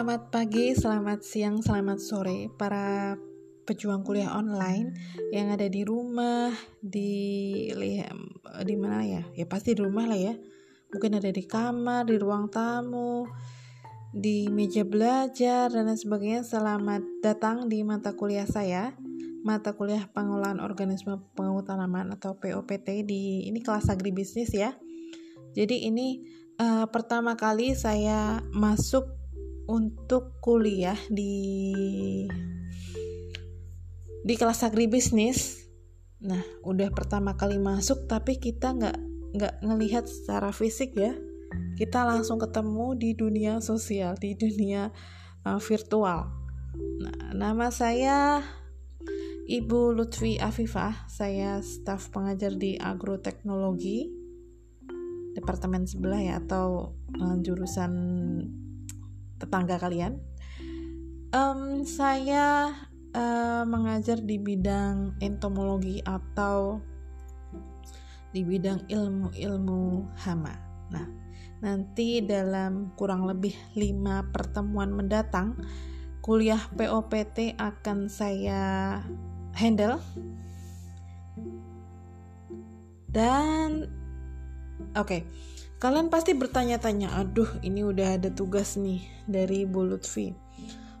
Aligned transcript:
Selamat 0.00 0.32
pagi, 0.32 0.72
selamat 0.72 1.20
siang, 1.20 1.60
selamat 1.60 2.00
sore 2.00 2.48
para 2.56 3.20
pejuang 3.68 4.00
kuliah 4.00 4.32
online 4.32 4.96
yang 5.28 5.52
ada 5.52 5.68
di 5.68 5.84
rumah, 5.84 6.48
di 6.80 7.68
di 8.64 8.74
mana 8.80 9.04
ya? 9.04 9.28
Ya 9.36 9.44
pasti 9.44 9.76
di 9.76 9.84
rumah 9.84 10.08
lah 10.08 10.16
ya. 10.16 10.40
Mungkin 10.88 11.20
ada 11.20 11.28
di 11.28 11.44
kamar, 11.44 12.08
di 12.08 12.16
ruang 12.16 12.48
tamu, 12.48 13.28
di 14.08 14.48
meja 14.48 14.88
belajar 14.88 15.68
dan 15.68 15.92
lain 15.92 16.00
sebagainya. 16.00 16.48
Selamat 16.48 17.04
datang 17.20 17.68
di 17.68 17.84
mata 17.84 18.16
kuliah 18.16 18.48
saya, 18.48 18.96
mata 19.44 19.76
kuliah 19.76 20.08
pengolahan 20.16 20.64
organisme 20.64 21.20
pengemudi 21.36 21.76
tanaman 21.76 22.16
atau 22.16 22.40
POPT 22.40 23.04
di 23.04 23.44
ini 23.44 23.60
kelas 23.60 23.92
agribisnis 23.92 24.48
ya. 24.48 24.72
Jadi 25.52 25.84
ini 25.92 26.24
uh, 26.56 26.88
pertama 26.88 27.36
kali 27.36 27.76
saya 27.76 28.40
masuk 28.56 29.19
untuk 29.70 30.42
kuliah 30.42 30.98
di 31.06 32.26
di 34.26 34.34
kelas 34.34 34.66
agribisnis. 34.66 35.70
Nah, 36.20 36.42
udah 36.66 36.90
pertama 36.90 37.38
kali 37.38 37.56
masuk 37.62 38.10
tapi 38.10 38.36
kita 38.42 38.74
nggak 38.74 38.98
nggak 39.38 39.54
ngelihat 39.62 40.04
secara 40.10 40.50
fisik 40.50 40.98
ya. 40.98 41.14
Kita 41.78 42.02
langsung 42.02 42.42
ketemu 42.42 42.98
di 42.98 43.14
dunia 43.14 43.62
sosial, 43.62 44.18
di 44.18 44.34
dunia 44.34 44.90
uh, 45.46 45.62
virtual. 45.62 46.28
Nah, 47.00 47.32
nama 47.32 47.70
saya 47.70 48.42
Ibu 49.46 49.96
Lutfi 49.96 50.36
Afifah. 50.36 51.06
Saya 51.08 51.62
staf 51.64 52.10
pengajar 52.12 52.58
di 52.58 52.76
agroteknologi 52.76 54.20
departemen 55.30 55.86
sebelah 55.86 56.20
ya 56.20 56.34
atau 56.42 56.94
uh, 57.22 57.36
jurusan 57.38 57.92
tetangga 59.40 59.80
kalian. 59.80 60.20
Um, 61.32 61.82
saya 61.88 62.76
uh, 63.16 63.64
mengajar 63.64 64.20
di 64.20 64.36
bidang 64.36 65.16
entomologi 65.24 66.04
atau 66.04 66.84
di 68.30 68.44
bidang 68.44 68.86
ilmu-ilmu 68.86 70.12
hama. 70.22 70.54
Nah, 70.92 71.06
nanti 71.64 72.22
dalam 72.22 72.92
kurang 72.94 73.26
lebih 73.26 73.56
lima 73.74 74.22
pertemuan 74.30 74.92
mendatang, 74.92 75.58
kuliah 76.22 76.60
POPT 76.76 77.58
akan 77.58 78.06
saya 78.06 79.02
handle. 79.56 79.98
Dan 83.10 83.90
Oke, 84.90 85.06
okay. 85.06 85.20
Kalian 85.80 86.12
pasti 86.12 86.36
bertanya-tanya, 86.36 87.16
aduh 87.16 87.48
ini 87.64 87.80
udah 87.80 88.20
ada 88.20 88.28
tugas 88.28 88.76
nih 88.76 89.00
dari 89.24 89.64
Bu 89.64 89.88
Lutfi. 89.88 90.36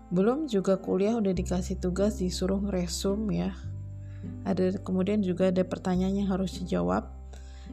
Belum 0.08 0.48
juga 0.48 0.80
kuliah 0.80 1.14
udah 1.20 1.36
dikasih 1.36 1.76
tugas 1.78 2.16
disuruh 2.16 2.58
ngeresum 2.64 3.28
ya. 3.28 3.52
Ada 4.48 4.80
kemudian 4.80 5.20
juga 5.20 5.52
ada 5.52 5.60
pertanyaan 5.68 6.24
yang 6.24 6.28
harus 6.32 6.56
dijawab. 6.58 7.12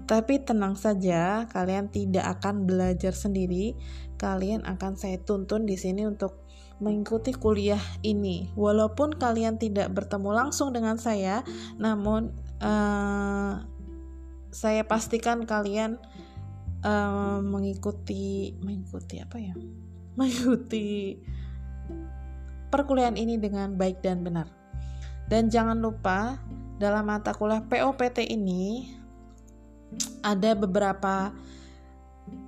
Tapi 0.06 0.44
tenang 0.44 0.76
saja, 0.78 1.48
kalian 1.50 1.90
tidak 1.90 2.38
akan 2.38 2.68
belajar 2.68 3.16
sendiri. 3.16 3.74
Kalian 4.20 4.68
akan 4.68 5.00
saya 5.00 5.18
tuntun 5.18 5.66
di 5.66 5.80
sini 5.80 6.06
untuk 6.06 6.44
mengikuti 6.78 7.34
kuliah 7.34 7.82
ini. 8.06 8.52
Walaupun 8.54 9.18
kalian 9.18 9.58
tidak 9.58 9.90
bertemu 9.96 10.30
langsung 10.36 10.70
dengan 10.76 11.02
saya, 11.02 11.42
namun 11.82 12.36
uh, 12.62 13.66
saya 14.54 14.86
pastikan 14.86 15.50
kalian 15.50 15.98
uh, 16.84 17.40
mengikuti 17.42 18.54
mengikuti 18.62 19.22
apa 19.22 19.38
ya? 19.40 19.54
Mengikuti 20.18 21.18
perkuliahan 22.74 23.16
ini 23.16 23.40
dengan 23.40 23.78
baik 23.78 24.04
dan 24.04 24.26
benar. 24.26 24.50
Dan 25.28 25.52
jangan 25.52 25.80
lupa 25.80 26.40
dalam 26.78 27.10
mata 27.10 27.36
kuliah 27.36 27.64
POPT 27.64 28.28
ini 28.28 28.94
ada 30.24 30.56
beberapa 30.56 31.32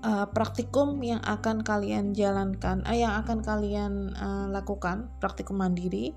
uh, 0.04 0.28
praktikum 0.32 1.00
yang 1.04 1.20
akan 1.24 1.64
kalian 1.64 2.12
jalankan, 2.16 2.84
uh, 2.84 2.96
yang 2.96 3.20
akan 3.20 3.44
kalian 3.44 4.16
uh, 4.16 4.48
lakukan, 4.52 5.12
praktikum 5.20 5.60
mandiri 5.60 6.16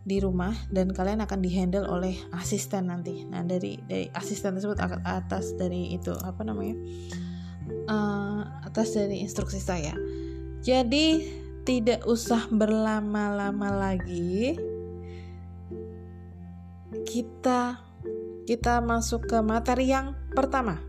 di 0.00 0.16
rumah 0.16 0.56
dan 0.72 0.90
kalian 0.96 1.20
akan 1.20 1.40
dihandle 1.44 1.84
oleh 1.84 2.16
asisten 2.32 2.88
nanti. 2.88 3.28
Nah 3.28 3.44
dari 3.44 3.76
dari 3.84 4.08
asisten 4.16 4.56
tersebut 4.56 4.80
atas 5.04 5.52
dari 5.60 5.92
itu 5.92 6.16
apa 6.24 6.40
namanya 6.40 6.76
uh, 7.88 8.64
atas 8.64 8.96
dari 8.96 9.20
instruksi 9.20 9.60
saya. 9.60 9.92
Jadi 10.64 11.40
tidak 11.64 12.08
usah 12.08 12.48
berlama-lama 12.48 13.68
lagi. 13.72 14.56
Kita 17.04 17.80
kita 18.48 18.82
masuk 18.82 19.28
ke 19.30 19.38
materi 19.44 19.92
yang 19.92 20.16
pertama. 20.32 20.80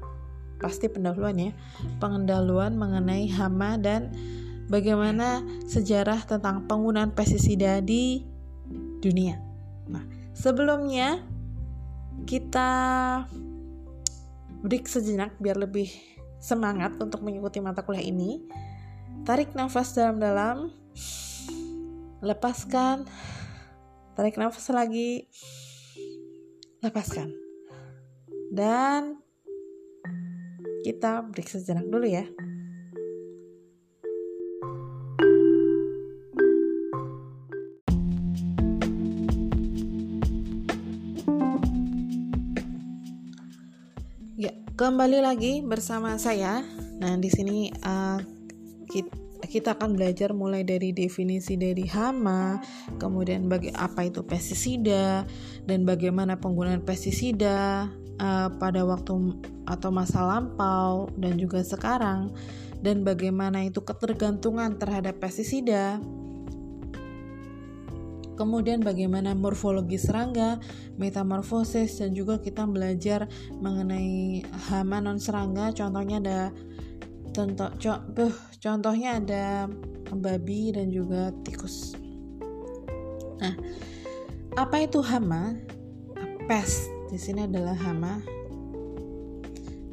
Pasti 0.57 0.87
pendahuluan 0.87 1.35
ya. 1.35 1.51
Pendahuluan 1.99 2.79
mengenai 2.79 3.27
hama 3.33 3.75
dan 3.75 4.13
bagaimana 4.71 5.43
sejarah 5.67 6.23
tentang 6.23 6.65
penggunaan 6.69 7.11
pestisida 7.11 7.83
di 7.83 8.23
dunia. 9.01 9.41
Nah, 9.89 10.05
sebelumnya 10.31 11.25
kita 12.29 12.69
break 14.61 14.85
sejenak 14.85 15.33
biar 15.41 15.57
lebih 15.57 15.89
semangat 16.37 16.93
untuk 17.01 17.25
mengikuti 17.25 17.57
mata 17.57 17.81
kuliah 17.81 18.05
ini. 18.05 18.45
Tarik 19.25 19.57
nafas 19.57 19.93
dalam-dalam. 19.97 20.69
Lepaskan. 22.21 23.09
Tarik 24.13 24.37
nafas 24.37 24.69
lagi. 24.69 25.25
Lepaskan. 26.85 27.29
Dan 28.53 29.21
kita 30.81 31.25
break 31.25 31.49
sejenak 31.49 31.85
dulu 31.89 32.05
ya. 32.05 32.25
Kembali 44.81 45.21
lagi 45.21 45.61
bersama 45.61 46.17
saya. 46.17 46.65
Nah, 46.97 47.13
di 47.21 47.29
sini 47.29 47.69
uh, 47.85 48.17
kita, 48.89 49.77
akan 49.77 49.93
belajar 49.93 50.33
mulai 50.33 50.65
dari 50.65 50.89
definisi 50.89 51.53
dari 51.53 51.85
hama, 51.85 52.57
kemudian 52.97 53.45
bagi 53.45 53.69
apa 53.77 54.09
itu 54.09 54.25
pestisida 54.25 55.21
dan 55.69 55.85
bagaimana 55.85 56.41
penggunaan 56.41 56.81
pestisida 56.81 57.93
uh, 58.17 58.49
pada 58.57 58.81
waktu 58.81 59.37
atau 59.69 59.89
masa 59.93 60.25
lampau 60.25 61.13
dan 61.13 61.37
juga 61.37 61.61
sekarang 61.61 62.33
dan 62.81 63.05
bagaimana 63.05 63.61
itu 63.61 63.85
ketergantungan 63.85 64.81
terhadap 64.81 65.21
pestisida 65.21 66.01
kemudian 68.41 68.81
bagaimana 68.81 69.37
morfologi 69.37 70.01
serangga, 70.01 70.57
metamorfosis 70.97 72.01
dan 72.01 72.17
juga 72.17 72.41
kita 72.41 72.65
belajar 72.65 73.29
mengenai 73.61 74.41
hama 74.65 74.97
non 74.97 75.21
serangga. 75.21 75.69
Contohnya 75.77 76.17
ada 76.17 76.39
contoh 77.29 77.69
co 77.77 77.93
contohnya 78.57 79.21
ada 79.21 79.69
babi 80.17 80.73
dan 80.73 80.89
juga 80.89 81.29
tikus. 81.45 81.93
Nah, 83.37 83.53
apa 84.57 84.81
itu 84.81 84.97
hama? 85.05 85.53
Pest 86.49 86.89
di 87.13 87.21
sini 87.21 87.45
adalah 87.45 87.77
hama. 87.77 88.17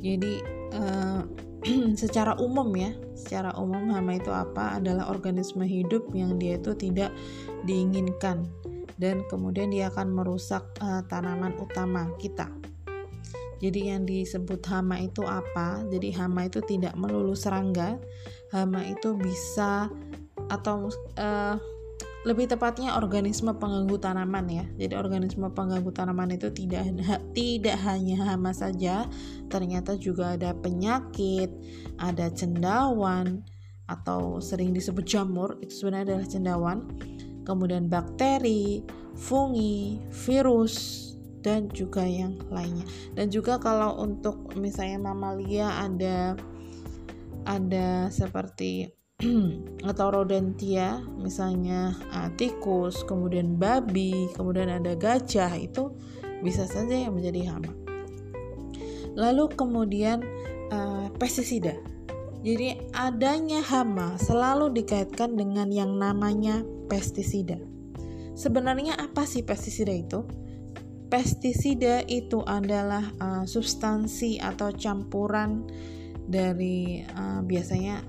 Jadi 0.01 0.41
uh, 0.73 1.21
secara 2.03 2.33
umum 2.41 2.71
ya, 2.73 2.97
secara 3.13 3.53
umum 3.61 3.93
hama 3.93 4.17
itu 4.17 4.33
apa? 4.33 4.81
Adalah 4.81 5.13
organisme 5.13 5.69
hidup 5.69 6.09
yang 6.17 6.41
dia 6.41 6.57
itu 6.57 6.73
tidak 6.75 7.13
diinginkan 7.65 8.47
dan 8.99 9.23
kemudian 9.31 9.71
dia 9.71 9.89
akan 9.89 10.11
merusak 10.11 10.63
uh, 10.83 11.03
tanaman 11.07 11.55
utama 11.59 12.11
kita. 12.19 12.51
Jadi 13.59 13.91
yang 13.91 14.07
disebut 14.07 14.63
hama 14.71 15.03
itu 15.03 15.27
apa? 15.27 15.83
Jadi 15.91 16.15
hama 16.15 16.47
itu 16.47 16.63
tidak 16.63 16.95
melulu 16.95 17.35
serangga. 17.35 17.99
Hama 18.55 18.87
itu 18.87 19.19
bisa 19.19 19.91
atau 20.47 20.87
uh, 21.19 21.59
lebih 22.27 22.51
tepatnya 22.51 22.99
organisme 22.99 23.51
pengganggu 23.55 23.99
tanaman 23.99 24.47
ya. 24.51 24.65
Jadi 24.79 24.95
organisme 24.95 25.47
pengganggu 25.51 25.91
tanaman 25.91 26.35
itu 26.35 26.51
tidak 26.51 26.87
tidak 27.39 27.79
hanya 27.87 28.35
hama 28.35 28.51
saja, 28.51 29.07
ternyata 29.51 29.95
juga 29.95 30.35
ada 30.35 30.55
penyakit, 30.55 31.51
ada 31.99 32.31
cendawan 32.31 33.43
atau 33.89 34.43
sering 34.43 34.77
disebut 34.77 35.07
jamur, 35.09 35.57
itu 35.65 35.83
sebenarnya 35.83 36.15
adalah 36.15 36.27
cendawan 36.29 36.79
kemudian 37.49 37.89
bakteri, 37.89 38.85
fungi, 39.17 39.97
virus, 40.13 41.09
dan 41.41 41.73
juga 41.73 42.05
yang 42.05 42.37
lainnya. 42.53 42.85
Dan 43.17 43.33
juga 43.33 43.57
kalau 43.57 43.97
untuk 44.05 44.53
misalnya 44.61 45.01
mamalia 45.01 45.81
ada 45.81 46.37
ada 47.49 48.13
seperti 48.13 48.93
atau 49.91 50.07
rodentia 50.15 51.03
misalnya 51.19 51.97
uh, 52.15 52.31
tikus 52.39 53.03
kemudian 53.03 53.59
babi 53.59 54.31
kemudian 54.37 54.71
ada 54.71 54.95
gajah 54.95 55.59
itu 55.59 55.91
bisa 56.45 56.71
saja 56.71 56.95
yang 56.95 57.19
menjadi 57.19 57.51
hama 57.51 57.75
lalu 59.19 59.51
kemudian 59.59 60.23
uh, 60.71 61.11
pestisida 61.19 61.75
jadi 62.39 62.79
adanya 62.95 63.61
hama 63.67 64.15
selalu 64.19 64.71
dikaitkan 64.71 65.35
dengan 65.35 65.69
yang 65.75 65.99
namanya 65.99 66.63
pestisida. 66.87 67.59
Sebenarnya 68.39 68.95
apa 68.95 69.27
sih 69.27 69.43
pestisida 69.43 69.91
itu? 69.91 70.23
Pestisida 71.11 72.05
itu 72.07 72.45
adalah 72.47 73.03
uh, 73.19 73.43
substansi 73.43 74.39
atau 74.39 74.71
campuran 74.77 75.67
dari 76.29 77.03
uh, 77.03 77.41
biasanya 77.43 78.05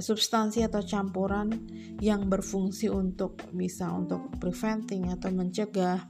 substansi 0.00 0.64
atau 0.64 0.80
campuran 0.84 1.52
yang 2.00 2.28
berfungsi 2.28 2.88
untuk 2.92 3.40
bisa 3.52 3.92
untuk 3.92 4.32
preventing 4.40 5.12
atau 5.12 5.32
mencegah, 5.32 6.04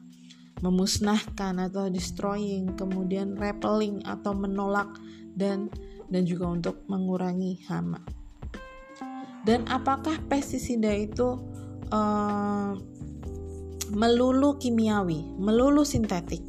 memusnahkan 0.62 1.56
atau 1.70 1.90
destroying, 1.90 2.74
kemudian 2.74 3.34
repelling 3.38 4.02
atau 4.06 4.34
menolak 4.34 4.90
dan 5.34 5.70
dan 6.10 6.22
juga 6.26 6.50
untuk 6.50 6.82
mengurangi 6.86 7.62
hama. 7.66 8.02
Dan 9.46 9.62
apakah 9.70 10.18
pestisida 10.26 10.90
itu 10.90 11.38
uh, 11.94 12.74
melulu 13.94 14.58
kimiawi, 14.58 15.22
melulu 15.38 15.86
sintetik? 15.86 16.42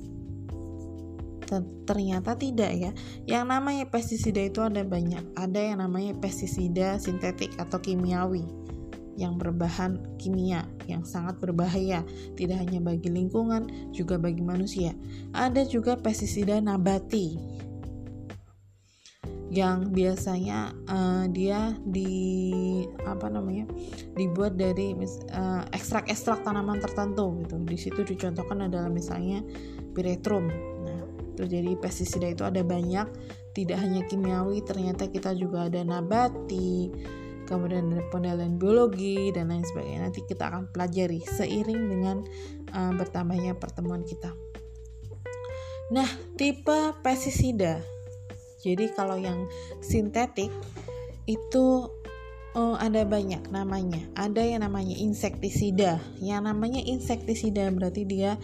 ternyata 1.88 2.36
tidak 2.36 2.72
ya. 2.76 2.92
Yang 3.24 3.46
namanya 3.48 3.86
pestisida 3.88 4.44
itu 4.44 4.60
ada 4.60 4.84
banyak. 4.84 5.24
Ada 5.40 5.72
yang 5.72 5.80
namanya 5.80 6.12
pestisida 6.20 7.00
sintetik 7.00 7.56
atau 7.56 7.80
kimiawi 7.80 8.44
yang 9.18 9.42
berbahan 9.42 9.98
kimia 10.22 10.62
yang 10.86 11.02
sangat 11.02 11.42
berbahaya 11.42 12.06
tidak 12.38 12.62
hanya 12.62 12.78
bagi 12.78 13.10
lingkungan 13.10 13.66
juga 13.90 14.22
bagi 14.22 14.46
manusia. 14.46 14.94
Ada 15.34 15.66
juga 15.66 15.98
pestisida 15.98 16.62
nabati 16.62 17.34
yang 19.48 19.96
biasanya 19.96 20.76
uh, 20.92 21.24
dia 21.32 21.72
di 21.88 22.84
apa 23.08 23.32
namanya 23.32 23.64
dibuat 24.14 24.60
dari 24.60 24.92
uh, 24.98 25.64
ekstrak-ekstrak 25.72 26.44
tanaman 26.44 26.84
tertentu 26.84 27.32
gitu. 27.44 27.56
Di 27.64 27.78
situ 27.80 28.04
dicontohkan 28.04 28.68
adalah 28.68 28.92
misalnya 28.92 29.40
piretrum 29.96 30.52
jadi 31.46 31.78
pestisida 31.78 32.34
itu 32.34 32.42
ada 32.42 32.66
banyak, 32.66 33.06
tidak 33.54 33.78
hanya 33.78 34.02
kimiawi, 34.10 34.66
ternyata 34.66 35.06
kita 35.06 35.38
juga 35.38 35.70
ada 35.70 35.86
nabati, 35.86 36.90
kemudian 37.46 37.94
ada 37.94 38.02
penilaian 38.10 38.58
biologi 38.58 39.30
dan 39.30 39.54
lain 39.54 39.62
sebagainya. 39.62 40.10
Nanti 40.10 40.26
kita 40.26 40.50
akan 40.50 40.74
pelajari 40.74 41.22
seiring 41.22 41.82
dengan 41.86 42.18
uh, 42.74 42.94
bertambahnya 42.98 43.54
pertemuan 43.54 44.02
kita. 44.02 44.34
Nah, 45.94 46.10
tipe 46.34 46.98
pestisida. 47.06 47.97
Jadi 48.68 48.92
kalau 48.92 49.16
yang 49.16 49.48
sintetik 49.80 50.52
itu 51.24 51.88
oh, 52.58 52.76
ada 52.76 53.08
banyak 53.08 53.48
namanya. 53.48 54.04
Ada 54.20 54.44
yang 54.44 54.68
namanya 54.68 55.00
insektisida. 55.00 56.04
Yang 56.20 56.42
namanya 56.52 56.82
insektisida 56.84 57.72
berarti 57.72 58.04
dia 58.04 58.36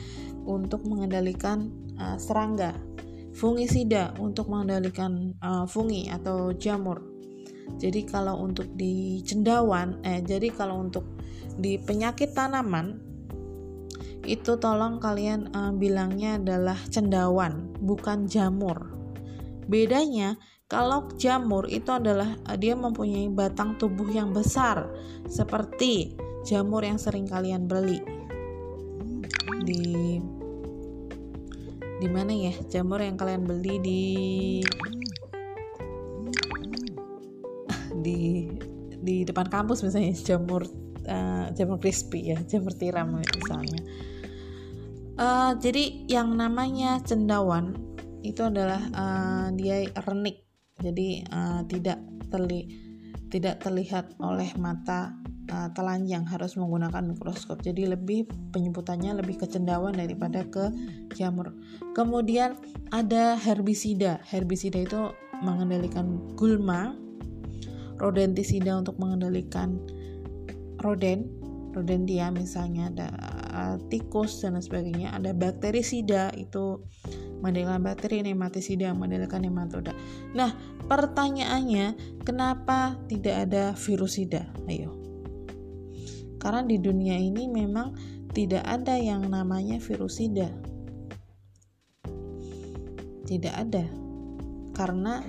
untuk 0.48 0.88
mengendalikan 0.88 1.72
uh, 2.00 2.16
serangga, 2.16 2.78
fungisida 3.36 4.16
untuk 4.22 4.48
mengendalikan 4.48 5.36
uh, 5.44 5.66
fungi 5.68 6.08
atau 6.08 6.56
jamur. 6.56 7.02
Jadi 7.80 8.04
kalau 8.06 8.44
untuk 8.44 8.70
di 8.76 9.24
cendawan, 9.24 10.04
eh 10.04 10.20
jadi 10.20 10.52
kalau 10.52 10.84
untuk 10.84 11.08
di 11.56 11.80
penyakit 11.80 12.36
tanaman 12.36 13.00
itu 14.24 14.56
tolong 14.56 15.00
kalian 15.04 15.52
uh, 15.52 15.72
bilangnya 15.76 16.40
adalah 16.40 16.80
cendawan, 16.88 17.72
bukan 17.84 18.28
jamur. 18.28 18.93
Bedanya 19.68 20.36
kalau 20.68 21.06
jamur 21.22 21.70
itu 21.70 21.94
adalah 21.94 22.34
uh, 22.50 22.58
dia 22.58 22.74
mempunyai 22.74 23.30
batang 23.30 23.78
tubuh 23.78 24.10
yang 24.10 24.34
besar 24.34 24.90
seperti 25.30 26.18
jamur 26.44 26.82
yang 26.82 26.98
sering 26.98 27.30
kalian 27.30 27.70
beli. 27.70 28.02
Di 29.64 30.20
di 32.04 32.08
mana 32.12 32.36
ya 32.36 32.52
jamur 32.68 33.00
yang 33.00 33.16
kalian 33.16 33.48
beli 33.48 33.80
di 33.80 34.04
di 38.04 38.52
di 39.00 39.24
depan 39.24 39.48
kampus 39.48 39.86
misalnya 39.88 40.12
jamur 40.20 40.68
uh, 41.08 41.48
jamur 41.56 41.80
crispy 41.80 42.36
ya 42.36 42.38
jamur 42.44 42.76
tiram 42.76 43.20
misalnya. 43.20 43.80
Uh, 45.14 45.54
jadi 45.62 46.10
yang 46.10 46.34
namanya 46.34 46.98
cendawan 47.06 47.93
itu 48.24 48.42
adalah 48.48 48.82
uh, 48.96 49.48
dia 49.54 49.84
renik 50.08 50.48
jadi 50.80 51.28
uh, 51.30 51.62
tidak 51.68 52.00
terli 52.32 52.66
tidak 53.30 53.62
terlihat 53.62 54.14
oleh 54.22 54.50
mata 54.58 55.14
uh, 55.50 55.70
telanjang 55.74 56.22
harus 56.30 56.54
menggunakan 56.54 57.14
mikroskop. 57.14 57.66
Jadi 57.66 57.90
lebih 57.90 58.30
penyebutannya 58.54 59.18
lebih 59.18 59.42
ke 59.42 59.50
cendawan 59.50 59.98
daripada 59.98 60.46
ke 60.46 60.70
jamur. 61.18 61.54
Kemudian 61.98 62.54
ada 62.94 63.34
herbisida. 63.38 64.22
Herbisida 64.30 64.86
itu 64.86 65.10
mengendalikan 65.42 66.38
gulma, 66.38 66.94
rodentisida 67.98 68.78
untuk 68.78 69.02
mengendalikan 69.02 69.82
roden, 70.86 71.26
rodentia 71.74 72.30
misalnya 72.30 72.94
ada 72.94 73.08
uh, 73.54 73.78
tikus 73.94 74.42
dan 74.42 74.58
sebagainya. 74.58 75.14
Ada 75.14 75.38
bakterisida 75.38 76.34
itu 76.34 76.82
mengendalikan 77.46 77.86
bakteri, 77.86 78.18
nematisida 78.26 78.90
mengendalikan 78.98 79.46
nematoda. 79.46 79.94
Nah, 80.34 80.58
pertanyaannya 80.90 82.18
kenapa 82.26 82.98
tidak 83.06 83.46
ada 83.46 83.78
virusida? 83.78 84.50
Ayo 84.66 85.04
karena 86.44 86.68
di 86.68 86.76
dunia 86.76 87.16
ini 87.16 87.48
memang 87.48 87.96
tidak 88.36 88.68
ada 88.68 89.00
yang 89.00 89.32
namanya 89.32 89.80
virusida. 89.80 90.52
Tidak 93.24 93.56
ada. 93.56 93.88
Karena 94.76 95.24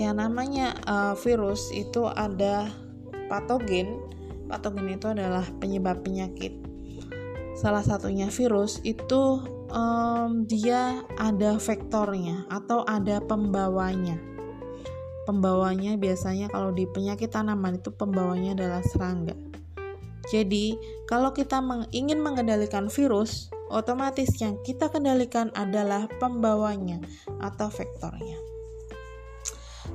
yang 0.00 0.16
namanya 0.16 0.72
uh, 0.88 1.12
virus 1.20 1.68
itu 1.76 2.08
ada 2.08 2.72
patogen. 3.28 4.00
Patogen 4.48 4.88
itu 4.88 5.12
adalah 5.12 5.44
penyebab 5.60 6.00
penyakit. 6.00 6.56
Salah 7.58 7.82
satunya 7.82 8.30
virus 8.30 8.78
itu 8.86 9.42
um, 9.74 10.46
dia 10.46 11.02
ada 11.18 11.58
vektornya 11.58 12.46
atau 12.46 12.86
ada 12.86 13.18
pembawanya. 13.18 14.14
Pembawanya 15.26 15.98
biasanya 15.98 16.46
kalau 16.54 16.70
di 16.70 16.86
penyakit 16.86 17.34
tanaman 17.34 17.82
itu 17.82 17.90
pembawanya 17.90 18.54
adalah 18.54 18.78
serangga. 18.86 19.34
Jadi, 20.30 20.78
kalau 21.10 21.34
kita 21.34 21.58
ingin 21.90 22.22
mengendalikan 22.22 22.86
virus, 22.86 23.50
otomatis 23.74 24.28
yang 24.38 24.60
kita 24.62 24.86
kendalikan 24.92 25.50
adalah 25.58 26.06
pembawanya 26.22 27.02
atau 27.42 27.72
vektornya. 27.72 28.38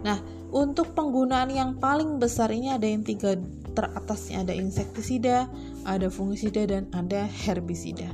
Nah, 0.04 0.20
untuk 0.54 0.94
penggunaan 0.94 1.50
yang 1.50 1.82
paling 1.82 2.22
besar 2.22 2.54
ini 2.54 2.70
ada 2.70 2.86
yang 2.86 3.02
tiga 3.02 3.34
teratasnya 3.74 4.46
ada 4.46 4.54
insektisida, 4.54 5.50
ada 5.84 6.08
fungisida 6.14 6.70
dan 6.70 6.86
ada 6.94 7.26
herbisida. 7.26 8.14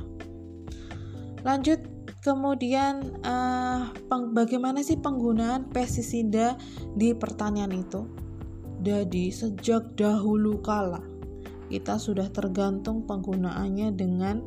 Lanjut, 1.44 1.84
kemudian 2.24 3.20
uh, 3.24 3.92
bagaimana 4.32 4.80
sih 4.80 4.96
penggunaan 4.96 5.68
pestisida 5.68 6.56
di 6.96 7.12
pertanian 7.12 7.72
itu? 7.76 8.08
Jadi 8.80 9.28
sejak 9.28 9.92
dahulu 10.00 10.64
kala 10.64 11.04
kita 11.70 12.02
sudah 12.02 12.26
tergantung 12.34 13.06
penggunaannya 13.06 13.94
dengan 13.94 14.42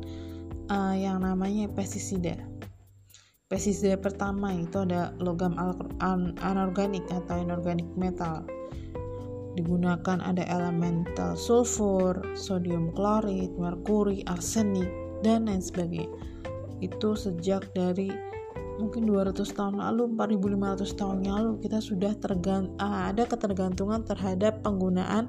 uh, 0.68 0.92
yang 0.92 1.24
namanya 1.24 1.72
pestisida. 1.72 2.36
Pestisida 3.44 4.00
pertama 4.00 4.56
itu 4.56 4.88
ada 4.88 5.12
logam 5.20 5.52
anorganik 6.40 7.04
atau 7.12 7.36
inorganik 7.36 7.84
metal. 7.92 8.40
Digunakan 9.52 10.24
ada 10.24 10.48
elemental 10.48 11.36
sulfur, 11.36 12.24
sodium 12.32 12.88
klorid, 12.96 13.52
merkuri, 13.60 14.24
arsenik, 14.24 14.88
dan 15.20 15.44
lain 15.44 15.60
sebagainya. 15.60 16.08
Itu 16.80 17.12
sejak 17.20 17.68
dari 17.76 18.08
mungkin 18.80 19.04
200 19.04 19.36
tahun 19.52 19.76
lalu, 19.76 20.16
4500 20.16 20.96
tahun 20.96 21.18
lalu 21.28 21.60
kita 21.60 21.84
sudah 21.84 22.16
tergant 22.16 22.72
ada 22.80 23.28
ketergantungan 23.28 24.08
terhadap 24.08 24.64
penggunaan 24.64 25.28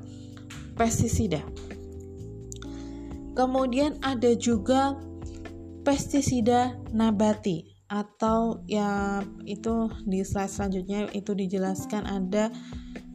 pestisida. 0.79 1.43
Kemudian 3.36 4.00
ada 4.00 4.31
juga 4.39 4.95
pestisida 5.84 6.79
nabati 6.95 7.75
atau 7.86 8.65
ya 8.65 9.22
itu 9.46 9.94
di 10.10 10.25
slide 10.25 10.50
selanjutnya 10.50 11.06
itu 11.13 11.38
dijelaskan 11.38 12.10
ada 12.10 12.50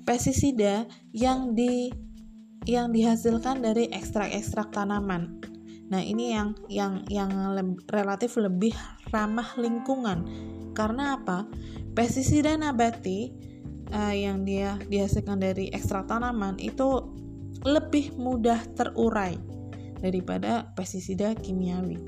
pestisida 0.06 0.86
yang 1.10 1.58
di 1.58 1.90
yang 2.68 2.92
dihasilkan 2.92 3.64
dari 3.64 3.88
ekstrak-ekstrak 3.88 4.70
tanaman. 4.70 5.40
Nah, 5.90 5.98
ini 5.98 6.30
yang 6.30 6.54
yang 6.70 7.02
yang 7.10 7.32
le 7.56 7.74
relatif 7.90 8.38
lebih 8.38 8.76
ramah 9.10 9.58
lingkungan. 9.58 10.22
Karena 10.76 11.18
apa? 11.18 11.50
Pestisida 11.96 12.54
nabati 12.54 13.34
uh, 13.90 14.14
yang 14.14 14.46
dia 14.46 14.78
dihasilkan 14.86 15.42
dari 15.42 15.66
ekstrak 15.74 16.06
tanaman 16.06 16.60
itu 16.62 17.10
lebih 17.66 18.14
mudah 18.16 18.62
terurai 18.78 19.34
daripada 19.98 20.70
pestisida 20.78 21.34
kimiawi. 21.34 21.98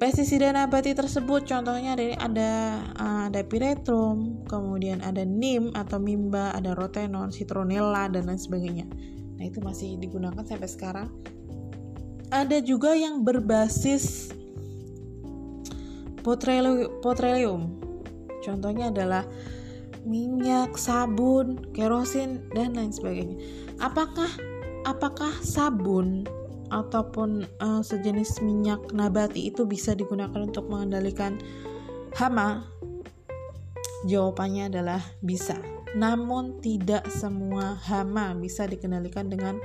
Pestisida 0.00 0.48
nabati 0.48 0.96
tersebut 0.96 1.44
contohnya 1.44 1.92
dari 1.92 2.16
ada 2.16 2.80
uh, 2.96 3.28
ada 3.28 3.44
piretrum, 3.44 4.48
kemudian 4.48 5.04
ada 5.04 5.28
nim 5.28 5.68
atau 5.76 6.00
mimba, 6.00 6.56
ada 6.56 6.72
rotenon, 6.72 7.28
citronella 7.28 8.08
dan 8.08 8.24
lain 8.24 8.40
sebagainya. 8.40 8.88
Nah, 9.36 9.44
itu 9.44 9.60
masih 9.60 10.00
digunakan 10.00 10.40
sampai 10.40 10.72
sekarang. 10.72 11.12
Ada 12.32 12.64
juga 12.64 12.96
yang 12.96 13.28
berbasis 13.28 14.32
petroleum. 16.24 17.76
Contohnya 18.40 18.88
adalah 18.88 19.28
minyak, 20.08 20.80
sabun, 20.80 21.60
kerosin 21.76 22.40
dan 22.56 22.72
lain 22.72 22.88
sebagainya. 22.88 23.36
Apakah 23.84 24.32
apakah 24.88 25.36
sabun 25.44 26.24
ataupun 26.70 27.44
uh, 27.58 27.82
sejenis 27.82 28.40
minyak 28.40 28.94
nabati 28.94 29.50
itu 29.50 29.66
bisa 29.66 29.92
digunakan 29.92 30.38
untuk 30.38 30.70
mengendalikan 30.70 31.36
hama? 32.16 32.64
Jawabannya 34.08 34.72
adalah 34.72 35.02
bisa. 35.20 35.60
Namun 35.98 36.62
tidak 36.62 37.10
semua 37.10 37.76
hama 37.84 38.32
bisa 38.38 38.64
dikendalikan 38.64 39.28
dengan 39.28 39.58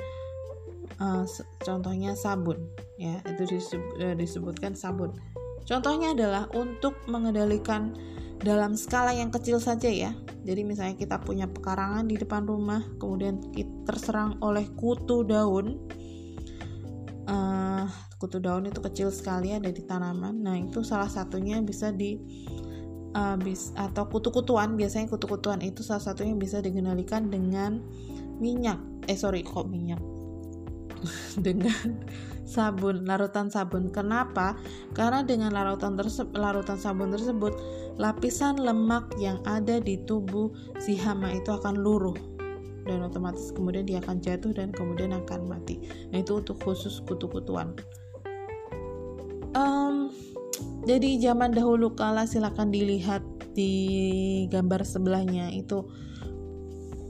uh, 1.00 1.24
contohnya 1.62 2.18
sabun 2.18 2.66
ya, 2.98 3.22
itu 3.30 3.62
eh, 4.02 4.18
disebutkan 4.18 4.74
sabun. 4.74 5.14
Contohnya 5.66 6.14
adalah 6.14 6.46
untuk 6.54 6.98
mengendalikan 7.10 7.94
dalam 8.42 8.78
skala 8.78 9.16
yang 9.16 9.34
kecil 9.34 9.58
saja 9.58 9.90
ya. 9.90 10.12
Jadi 10.46 10.62
misalnya 10.62 10.94
kita 10.94 11.18
punya 11.26 11.50
pekarangan 11.50 12.06
di 12.06 12.22
depan 12.22 12.46
rumah, 12.46 12.86
kemudian 13.02 13.42
kita 13.50 13.90
terserang 13.90 14.38
oleh 14.46 14.70
kutu 14.78 15.26
daun, 15.26 15.82
uh, 17.27 17.86
kutu 18.17 18.41
daun 18.41 18.65
itu 18.70 18.79
kecil 18.82 19.10
sekali 19.13 19.53
ada 19.53 19.70
di 19.70 19.84
tanaman. 19.86 20.41
Nah 20.41 20.55
itu 20.58 20.82
salah 20.82 21.10
satunya 21.10 21.62
bisa 21.62 21.91
di 21.94 22.17
uh, 23.13 23.38
bis, 23.38 23.74
atau 23.77 24.08
kutu-kutuan. 24.10 24.74
Biasanya 24.77 25.10
kutu-kutuan 25.12 25.62
itu 25.62 25.82
salah 25.82 26.03
satunya 26.03 26.34
bisa 26.38 26.62
dikendalikan 26.62 27.29
dengan 27.29 27.82
minyak. 28.41 28.79
Eh 29.10 29.17
sorry 29.17 29.46
kok 29.46 29.70
minyak? 29.70 30.01
Dengan 31.46 32.01
sabun 32.46 33.05
larutan 33.05 33.50
sabun. 33.50 33.94
Kenapa? 33.94 34.58
Karena 34.94 35.22
dengan 35.22 35.53
larutan 35.53 35.94
tersebut 35.94 36.34
larutan 36.34 36.82
sabun 36.82 37.13
tersebut 37.13 37.53
lapisan 38.01 38.58
lemak 38.58 39.05
yang 39.22 39.38
ada 39.46 39.77
di 39.77 40.01
tubuh 40.05 40.50
si 40.82 40.98
hama 40.98 41.29
itu 41.29 41.51
akan 41.51 41.77
luruh 41.77 42.35
dan 42.86 43.01
otomatis 43.01 43.50
kemudian 43.51 43.84
dia 43.89 43.98
akan 44.00 44.22
jatuh 44.22 44.54
dan 44.54 44.70
kemudian 44.72 45.12
akan 45.12 45.50
mati. 45.50 45.82
Nah 46.13 46.22
itu 46.22 46.38
untuk 46.39 46.62
khusus 46.62 47.01
kutu-kutuan. 47.04 47.74
Um, 49.58 50.13
jadi 50.86 51.18
zaman 51.20 51.51
dahulu 51.51 51.98
kala 51.98 52.30
silakan 52.30 52.70
dilihat 52.70 53.25
di 53.56 53.74
gambar 54.51 54.84
sebelahnya 54.86 55.50
itu 55.50 55.88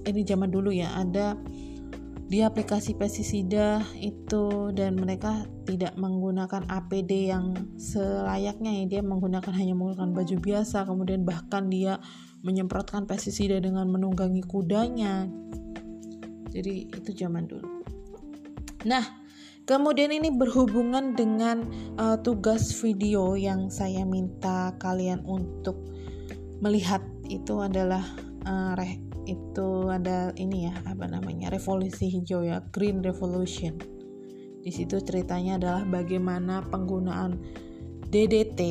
ini 0.06 0.22
zaman 0.22 0.54
dulu 0.54 0.70
ya 0.70 0.94
ada 0.94 1.34
di 2.26 2.42
aplikasi 2.42 2.98
pestisida 2.98 3.86
itu 4.02 4.74
dan 4.74 4.98
mereka 4.98 5.46
tidak 5.70 5.94
menggunakan 5.94 6.66
APD 6.66 7.30
yang 7.30 7.54
selayaknya 7.78 8.82
ya 8.82 8.98
dia 8.98 9.02
menggunakan 9.06 9.54
hanya 9.54 9.78
menggunakan 9.78 10.10
baju 10.10 10.36
biasa 10.42 10.90
kemudian 10.90 11.22
bahkan 11.22 11.70
dia 11.70 12.02
menyemprotkan 12.42 13.06
pestisida 13.06 13.62
dengan 13.62 13.90
menunggangi 13.94 14.42
kudanya 14.42 15.30
jadi 16.56 16.88
itu 16.88 17.12
zaman 17.12 17.52
dulu. 17.52 17.84
Nah, 18.88 19.04
kemudian 19.68 20.16
ini 20.16 20.32
berhubungan 20.32 21.12
dengan 21.12 21.68
uh, 22.00 22.16
tugas 22.24 22.72
video 22.80 23.36
yang 23.36 23.68
saya 23.68 24.08
minta 24.08 24.72
kalian 24.80 25.20
untuk 25.28 25.76
melihat 26.64 27.04
itu 27.28 27.60
adalah 27.60 28.08
uh, 28.48 28.72
re, 28.80 29.04
itu 29.28 29.92
ada 29.92 30.32
ini 30.40 30.72
ya 30.72 30.74
apa 30.88 31.10
namanya 31.10 31.52
revolusi 31.52 32.08
hijau 32.08 32.48
ya 32.48 32.64
Green 32.72 33.04
Revolution. 33.04 33.76
Di 34.64 34.72
situ 34.72 34.98
ceritanya 35.04 35.60
adalah 35.60 35.84
bagaimana 35.86 36.64
penggunaan 36.72 37.38
DDT 38.10 38.62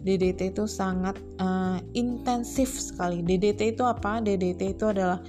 DDT 0.00 0.56
itu 0.56 0.64
sangat 0.64 1.20
uh, 1.44 1.76
intensif 1.92 2.72
sekali. 2.72 3.20
DDT 3.20 3.76
itu 3.76 3.84
apa? 3.84 4.24
DDT 4.24 4.80
itu 4.80 4.88
adalah 4.88 5.20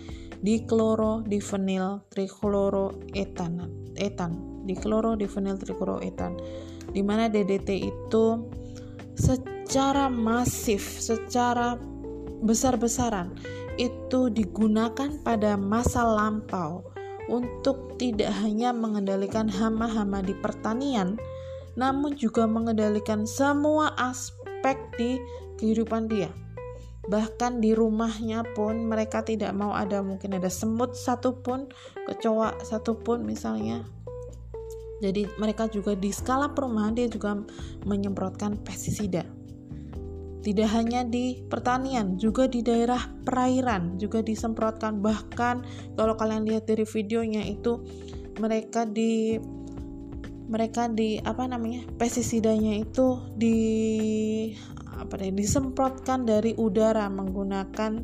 difenil 0.41 2.01
trichloroetan 2.09 3.69
etan 3.97 4.31
difenil 4.65 5.55
trichloroetan 5.57 6.33
di 6.91 7.01
mana 7.05 7.29
DDT 7.29 7.69
itu 7.87 8.25
secara 9.15 10.09
masif 10.09 10.81
secara 10.99 11.77
besar-besaran 12.41 13.37
itu 13.77 14.27
digunakan 14.33 15.13
pada 15.21 15.55
masa 15.55 16.03
lampau 16.03 16.83
untuk 17.29 17.95
tidak 17.95 18.33
hanya 18.43 18.75
mengendalikan 18.75 19.47
hama-hama 19.47 20.19
di 20.25 20.35
pertanian 20.41 21.15
namun 21.79 22.17
juga 22.19 22.43
mengendalikan 22.49 23.23
semua 23.23 23.95
aspek 23.95 24.75
di 24.99 25.15
kehidupan 25.61 26.11
dia 26.11 26.27
bahkan 27.09 27.57
di 27.57 27.73
rumahnya 27.73 28.45
pun 28.53 28.85
mereka 28.85 29.25
tidak 29.25 29.53
mau 29.57 29.73
ada. 29.73 30.05
Mungkin 30.05 30.37
ada 30.37 30.49
semut 30.51 30.93
satupun 30.93 31.71
kecoa 32.05 32.61
satupun 32.61 33.25
misalnya. 33.25 33.85
Jadi 35.01 35.25
mereka 35.41 35.65
juga 35.65 35.97
di 35.97 36.13
skala 36.13 36.53
perumahan 36.53 36.93
dia 36.93 37.09
juga 37.09 37.33
menyemprotkan 37.89 38.61
pestisida. 38.61 39.25
Tidak 40.41 40.69
hanya 40.73 41.05
di 41.05 41.37
pertanian 41.45 42.17
juga 42.17 42.49
di 42.49 42.65
daerah 42.65 43.01
perairan 43.25 43.97
juga 43.97 44.21
disemprotkan. 44.21 45.01
Bahkan 45.01 45.55
kalau 45.97 46.13
kalian 46.17 46.45
lihat 46.45 46.69
dari 46.69 46.85
videonya 46.85 47.45
itu 47.45 47.81
mereka 48.41 48.85
di 48.85 49.37
mereka 50.51 50.89
di 50.91 51.21
apa 51.21 51.47
namanya 51.47 51.87
pestisidanya 51.95 52.75
itu 52.75 53.21
di 53.37 53.57
apa 55.01 55.17
deh 55.17 55.33
disemprotkan 55.33 56.23
dari 56.23 56.53
udara 56.55 57.09
menggunakan 57.09 58.01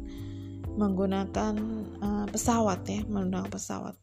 menggunakan 0.77 1.54
uh, 2.01 2.25
pesawat 2.30 2.86
ya 2.89 3.01
menggunakan 3.06 3.50
pesawat. 3.50 3.96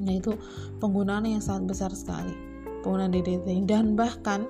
Nah 0.00 0.14
itu 0.14 0.36
penggunaan 0.78 1.24
yang 1.24 1.42
sangat 1.42 1.72
besar 1.72 1.90
sekali 1.92 2.56
penggunaan 2.86 3.10
DDT 3.10 3.66
dan 3.66 3.98
bahkan 3.98 4.46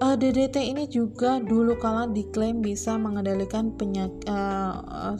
uh, 0.00 0.14
eh, 0.14 0.16
DDT 0.16 0.56
ini 0.72 0.88
juga 0.88 1.36
dulu 1.36 1.76
kala 1.76 2.08
diklaim 2.08 2.64
bisa 2.64 2.96
mengendalikan 2.96 3.76
penyakit 3.76 4.24
uh, 4.24 4.80
uh, 5.12 5.16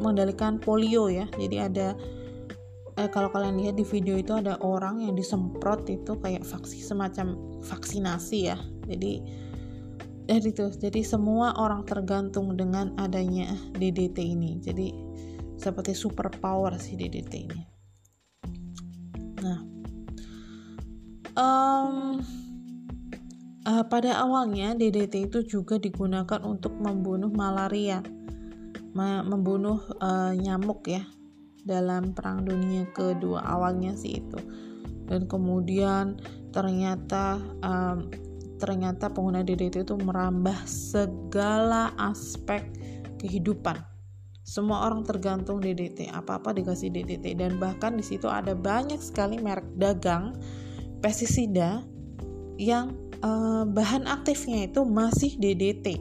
mengendalikan 0.00 0.56
polio 0.56 1.12
ya. 1.12 1.28
Jadi 1.36 1.56
ada 1.60 1.92
eh, 2.96 3.08
kalau 3.12 3.28
kalian 3.28 3.60
lihat 3.60 3.76
di 3.76 3.84
video 3.84 4.16
itu 4.16 4.32
ada 4.32 4.56
orang 4.64 5.04
yang 5.04 5.12
disemprot 5.12 5.84
itu 5.92 6.16
kayak 6.16 6.48
vaksin 6.48 6.80
semacam 6.80 7.36
vaksinasi 7.60 8.38
ya. 8.48 8.56
Jadi 8.88 9.20
eh 10.30 10.38
itu 10.38 10.70
jadi 10.70 11.02
semua 11.02 11.58
orang 11.58 11.82
tergantung 11.82 12.54
dengan 12.54 12.94
adanya 12.98 13.50
DDT 13.74 14.18
ini. 14.22 14.62
Jadi 14.62 14.94
seperti 15.58 15.94
super 15.94 16.30
power 16.30 16.78
si 16.78 16.94
DDT 16.94 17.32
ini. 17.34 17.62
Nah 19.42 19.58
um, 21.34 22.22
uh, 23.66 23.84
pada 23.86 24.22
awalnya 24.22 24.74
DDT 24.78 25.30
itu 25.32 25.42
juga 25.46 25.78
digunakan 25.78 26.38
untuk 26.44 26.76
membunuh 26.78 27.30
malaria. 27.30 28.02
Membunuh 28.92 29.80
uh, 30.04 30.36
nyamuk 30.36 30.84
ya 30.84 31.00
dalam 31.64 32.12
perang 32.12 32.44
dunia 32.44 32.84
kedua 32.92 33.40
awalnya 33.40 33.96
sih 33.96 34.20
itu. 34.20 34.36
Dan 35.08 35.24
kemudian 35.24 36.20
ternyata 36.52 37.40
um, 37.64 38.12
ternyata 38.62 39.10
pengguna 39.10 39.42
DDT 39.42 39.82
itu 39.82 39.98
merambah 39.98 40.54
segala 40.70 41.90
aspek 41.98 42.62
kehidupan. 43.18 43.82
Semua 44.46 44.86
orang 44.86 45.02
tergantung 45.02 45.58
DDT, 45.58 46.10
apa-apa 46.14 46.54
dikasih 46.54 46.94
DDT 46.94 47.34
dan 47.34 47.58
bahkan 47.58 47.98
di 47.98 48.06
situ 48.06 48.30
ada 48.30 48.54
banyak 48.54 49.02
sekali 49.02 49.42
merek 49.42 49.66
dagang 49.74 50.38
pestisida 51.02 51.82
yang 52.58 52.94
uh, 53.26 53.66
bahan 53.66 54.06
aktifnya 54.06 54.70
itu 54.70 54.86
masih 54.86 55.34
DDT. 55.38 55.98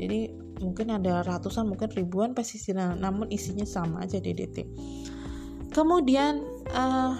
Jadi 0.00 0.20
mungkin 0.64 0.88
ada 0.88 1.20
ratusan 1.20 1.68
mungkin 1.68 1.92
ribuan 1.92 2.32
pestisida 2.32 2.96
namun 2.96 3.28
isinya 3.28 3.68
sama 3.68 4.08
aja 4.08 4.22
DDT. 4.22 4.64
kemudian 5.74 6.38
uh, 6.70 7.18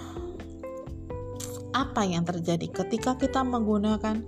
apa 1.75 2.07
yang 2.07 2.23
terjadi 2.23 2.71
ketika 2.71 3.19
kita 3.19 3.43
menggunakan 3.43 4.23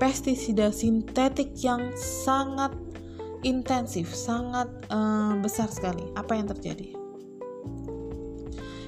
pestisida 0.00 0.72
sintetik 0.72 1.52
yang 1.60 1.92
sangat 1.94 2.72
intensif, 3.44 4.08
sangat 4.16 4.66
uh, 4.88 5.36
besar 5.38 5.68
sekali. 5.68 6.08
Apa 6.16 6.40
yang 6.40 6.48
terjadi? 6.48 6.96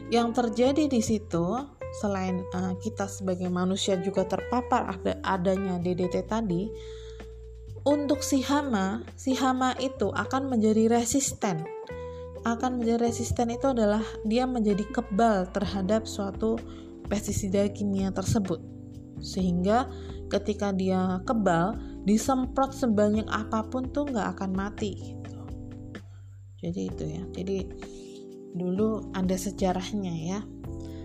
Yang 0.08 0.28
terjadi 0.40 0.84
di 0.88 1.00
situ 1.04 1.44
selain 2.00 2.40
uh, 2.56 2.72
kita 2.80 3.04
sebagai 3.04 3.52
manusia 3.52 4.00
juga 4.00 4.24
terpapar 4.24 4.96
ada 4.96 5.20
adanya 5.20 5.76
DDT 5.76 6.24
tadi, 6.24 6.72
untuk 7.82 8.22
si 8.22 8.40
hama, 8.46 9.02
si 9.18 9.34
hama 9.34 9.74
itu 9.82 10.08
akan 10.14 10.48
menjadi 10.48 10.86
resisten. 10.86 11.66
Akan 12.42 12.78
menjadi 12.78 13.10
resisten 13.10 13.50
itu 13.50 13.70
adalah 13.70 14.02
dia 14.26 14.46
menjadi 14.46 14.86
kebal 14.86 15.50
terhadap 15.50 16.06
suatu 16.06 16.58
pestisida 17.10 17.66
kimia 17.70 18.14
tersebut. 18.14 18.62
Sehingga 19.18 19.90
ketika 20.32 20.72
dia 20.72 21.20
kebal, 21.28 21.76
disemprot 22.08 22.72
sebanyak 22.72 23.28
apa 23.28 23.68
pun 23.68 23.92
tuh 23.92 24.08
nggak 24.08 24.38
akan 24.38 24.50
mati 24.56 24.96
gitu. 24.96 25.42
jadi 26.64 26.80
itu 26.88 27.04
ya. 27.04 27.22
Jadi 27.36 27.58
dulu 28.56 29.12
ada 29.12 29.36
sejarahnya 29.36 30.14
ya. 30.16 30.40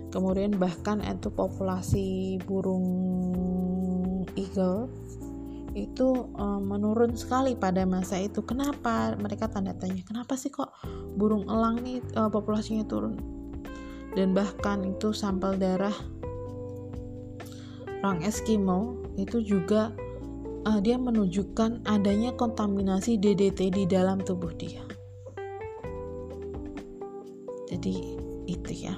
Kemudian 0.07 0.55
bahkan 0.55 1.03
itu 1.03 1.27
populasi 1.27 2.39
burung 2.47 2.87
eagle 4.39 4.87
itu 5.77 6.31
um, 6.39 6.63
menurun 6.63 7.13
sekali 7.13 7.53
pada 7.53 7.85
masa 7.85 8.17
itu. 8.17 8.41
Kenapa? 8.41 9.13
Mereka 9.19 9.51
tanda 9.51 9.77
tanya 9.77 10.01
kenapa 10.07 10.33
sih 10.33 10.49
kok 10.49 10.73
burung 11.19 11.45
elang 11.45 11.83
nih 11.85 12.01
uh, 12.17 12.31
populasinya 12.31 12.87
turun? 12.87 13.19
Dan 14.17 14.33
bahkan 14.33 14.81
itu 14.81 15.13
sampel 15.13 15.59
darah 15.61 15.93
orang 18.03 18.21
Eskimo 18.25 19.01
itu 19.17 19.41
juga 19.41 19.93
uh, 20.67 20.79
dia 20.83 20.99
menunjukkan 20.99 21.87
adanya 21.87 22.35
kontaminasi 22.35 23.17
DDT 23.17 23.73
di 23.73 23.83
dalam 23.87 24.21
tubuh 24.21 24.51
dia. 24.53 24.83
Jadi 27.67 27.95
itu 28.47 28.71
ya. 28.73 28.95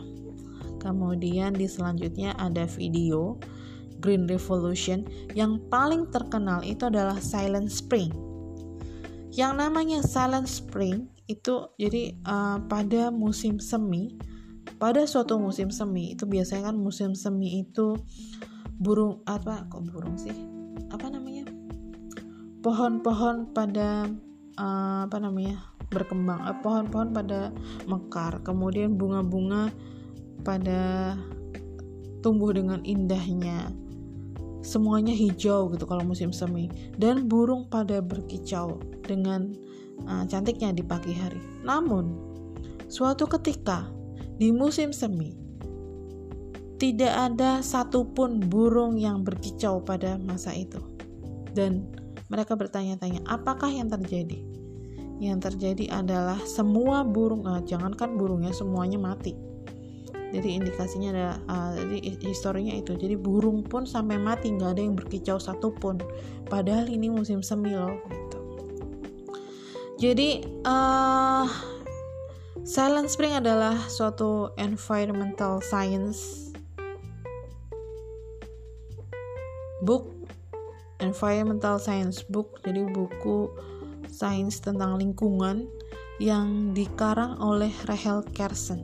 Kemudian 0.80 1.60
di 1.60 1.68
selanjutnya 1.68 2.34
ada 2.40 2.64
video 2.64 3.36
Green 4.00 4.26
Revolution 4.32 5.04
yang 5.36 5.60
paling 5.68 6.08
terkenal 6.08 6.64
itu 6.64 6.88
adalah 6.88 7.20
Silent 7.20 7.68
Spring. 7.68 8.10
Yang 9.36 9.54
namanya 9.60 10.00
Silent 10.02 10.48
Spring 10.48 11.12
itu 11.28 11.68
jadi 11.76 12.16
uh, 12.26 12.64
pada 12.66 13.12
musim 13.12 13.60
semi, 13.60 14.16
pada 14.80 15.04
suatu 15.04 15.36
musim 15.38 15.70
semi 15.70 16.16
itu 16.16 16.24
biasanya 16.24 16.72
kan 16.72 16.78
musim 16.80 17.12
semi 17.14 17.62
itu 17.62 18.00
burung 18.80 19.22
apa 19.28 19.68
kok 19.68 19.84
burung 19.92 20.16
sih? 20.16 20.34
Apa 20.90 21.12
namanya? 21.12 21.30
pohon-pohon 22.60 23.56
pada 23.56 24.08
uh, 24.60 25.08
apa 25.08 25.18
namanya? 25.20 25.64
Berkembang 25.90 26.46
eh, 26.46 26.58
pohon-pohon 26.62 27.10
pada 27.16 27.50
mekar. 27.90 28.44
Kemudian 28.46 29.00
bunga-bunga 29.00 29.74
pada 30.46 31.16
tumbuh 32.22 32.54
dengan 32.54 32.84
indahnya. 32.86 33.74
Semuanya 34.60 35.16
hijau 35.16 35.72
gitu 35.72 35.88
kalau 35.88 36.04
musim 36.04 36.36
semi. 36.36 36.68
Dan 37.00 37.32
burung 37.32 37.72
pada 37.72 38.04
berkicau 38.04 38.78
dengan 39.08 39.56
uh, 40.06 40.28
cantiknya 40.28 40.76
di 40.76 40.84
pagi 40.84 41.16
hari. 41.16 41.40
Namun 41.64 42.12
suatu 42.92 43.26
ketika 43.26 43.88
di 44.36 44.52
musim 44.52 44.92
semi 44.92 45.39
tidak 46.80 47.12
ada 47.12 47.60
satupun 47.60 48.40
burung 48.40 48.96
yang 48.96 49.22
berkicau 49.28 49.84
pada 49.84 50.16
masa 50.16 50.56
itu 50.56 50.80
dan 51.54 51.86
mereka 52.30 52.54
bertanya-tanya, 52.54 53.26
apakah 53.26 53.68
yang 53.74 53.90
terjadi? 53.90 54.38
Yang 55.20 55.52
terjadi 55.52 56.00
adalah 56.00 56.40
semua 56.46 57.02
burung, 57.04 57.44
nah, 57.44 57.60
jangankan 57.66 58.16
burungnya 58.16 58.54
semuanya 58.54 59.02
mati. 59.02 59.36
Jadi 60.30 60.62
indikasinya 60.62 61.10
adalah, 61.10 61.38
uh, 61.50 61.72
jadi 61.74 62.22
historinya 62.22 62.78
itu. 62.78 62.94
Jadi 62.94 63.18
burung 63.18 63.66
pun 63.66 63.90
sampai 63.90 64.22
mati 64.22 64.54
nggak 64.54 64.78
ada 64.78 64.82
yang 64.86 64.94
berkicau 64.94 65.42
satupun. 65.42 65.98
Padahal 66.46 66.86
ini 66.86 67.10
musim 67.10 67.42
semi 67.42 67.74
loh. 67.74 67.98
Gitu. 68.06 68.40
Jadi 70.00 70.30
uh, 70.70 71.50
Silent 72.62 73.10
Spring 73.10 73.34
adalah 73.42 73.74
suatu 73.90 74.54
environmental 74.62 75.66
science 75.66 76.49
book 79.84 80.16
Environmental 81.00 81.80
Science 81.80 82.28
Book, 82.28 82.60
jadi 82.64 82.84
buku 82.84 83.48
sains 84.12 84.60
tentang 84.60 85.00
lingkungan 85.00 85.68
yang 86.20 86.76
dikarang 86.76 87.40
oleh 87.40 87.72
Rachel 87.88 88.20
Carson. 88.36 88.84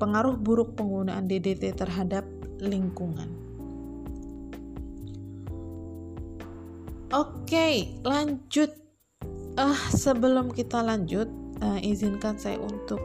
pengaruh 0.02 0.34
buruk 0.34 0.74
penggunaan 0.74 1.30
DDT 1.30 1.78
terhadap 1.78 2.26
lingkungan. 2.58 3.39
Oke, 7.10 7.98
lanjut. 8.06 8.70
Uh, 9.58 9.74
sebelum 9.90 10.54
kita 10.54 10.78
lanjut, 10.78 11.26
uh, 11.58 11.82
izinkan 11.82 12.38
saya 12.38 12.62
untuk 12.62 13.02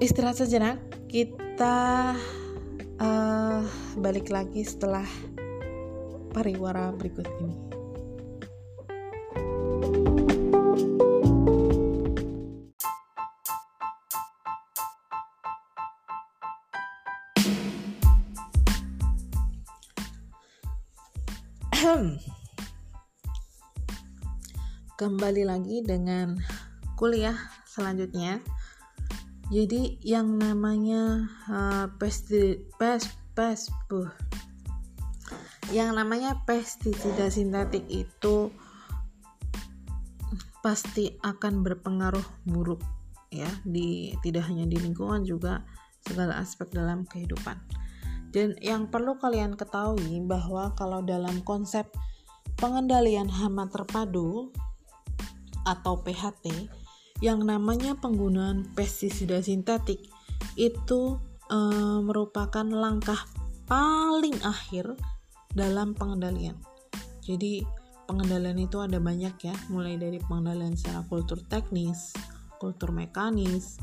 istirahat 0.00 0.40
sejenak. 0.40 0.80
Kita 1.04 2.16
uh, 2.96 3.60
balik 4.00 4.32
lagi 4.32 4.64
setelah 4.64 5.04
pariwara 6.32 6.96
berikut 6.96 7.28
ini. 7.44 7.56
Kembali 24.96 25.44
lagi 25.44 25.84
dengan 25.84 26.32
kuliah 26.96 27.36
selanjutnya. 27.68 28.40
Jadi 29.52 30.00
yang 30.00 30.40
namanya 30.40 31.28
uh, 31.44 31.92
pesti 32.00 32.56
pes 32.80 33.04
pes 33.36 33.68
buh. 33.92 34.08
Yang 35.76 36.00
namanya 36.00 36.40
pestisida 36.48 37.28
sintetik 37.28 37.84
itu 37.92 38.48
pasti 40.64 41.20
akan 41.20 41.60
berpengaruh 41.60 42.48
buruk 42.48 42.80
ya 43.28 43.52
di 43.60 44.16
tidak 44.24 44.48
hanya 44.48 44.64
di 44.64 44.80
lingkungan 44.80 45.20
juga 45.28 45.60
segala 46.00 46.40
aspek 46.40 46.72
dalam 46.72 47.04
kehidupan. 47.04 47.83
Dan 48.34 48.58
yang 48.58 48.90
perlu 48.90 49.14
kalian 49.14 49.54
ketahui 49.54 50.18
bahwa 50.26 50.74
kalau 50.74 51.06
dalam 51.06 51.46
konsep 51.46 51.86
pengendalian 52.58 53.30
hama 53.30 53.70
terpadu 53.70 54.50
atau 55.62 56.02
PHT 56.02 56.50
yang 57.22 57.46
namanya 57.46 57.94
penggunaan 57.94 58.74
pestisida 58.74 59.38
sintetik 59.38 60.02
itu 60.58 61.22
e, 61.46 61.58
merupakan 62.02 62.66
langkah 62.66 63.22
paling 63.70 64.34
akhir 64.42 64.98
dalam 65.54 65.94
pengendalian. 65.94 66.58
Jadi 67.22 67.62
pengendalian 68.10 68.58
itu 68.58 68.82
ada 68.82 68.98
banyak 68.98 69.34
ya, 69.46 69.54
mulai 69.70 69.94
dari 69.94 70.18
pengendalian 70.18 70.74
secara 70.74 71.06
kultur 71.06 71.38
teknis, 71.46 72.12
kultur 72.58 72.90
mekanis, 72.90 73.78